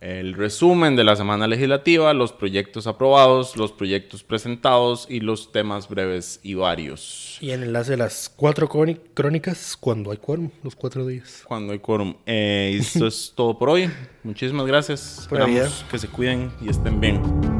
el 0.00 0.32
resumen 0.34 0.96
de 0.96 1.04
la 1.04 1.14
semana 1.16 1.46
legislativa, 1.46 2.14
los 2.14 2.32
proyectos 2.32 2.86
aprobados, 2.86 3.56
los 3.56 3.70
proyectos 3.72 4.22
presentados 4.24 5.06
y 5.10 5.20
los 5.20 5.52
temas 5.52 5.88
breves 5.88 6.40
y 6.42 6.54
varios. 6.54 7.36
Y 7.40 7.50
el 7.50 7.62
enlace 7.64 7.92
de 7.92 7.96
las 7.98 8.32
cuatro 8.34 8.68
cróni- 8.68 8.98
crónicas 9.14 9.76
cuando 9.78 10.10
hay 10.10 10.16
quórum, 10.16 10.50
los 10.62 10.74
cuatro 10.74 11.06
días. 11.06 11.42
Cuando 11.46 11.72
hay 11.74 11.78
quórum. 11.80 12.14
Eh, 12.24 12.76
esto 12.80 13.06
es 13.06 13.32
todo 13.36 13.58
por 13.58 13.68
hoy. 13.68 13.90
Muchísimas 14.24 14.66
gracias. 14.66 15.28
Vida. 15.30 15.44
Esperamos 15.44 15.84
que 15.90 15.98
se 15.98 16.08
cuiden 16.08 16.50
y 16.62 16.70
estén 16.70 16.98
bien. 17.00 17.59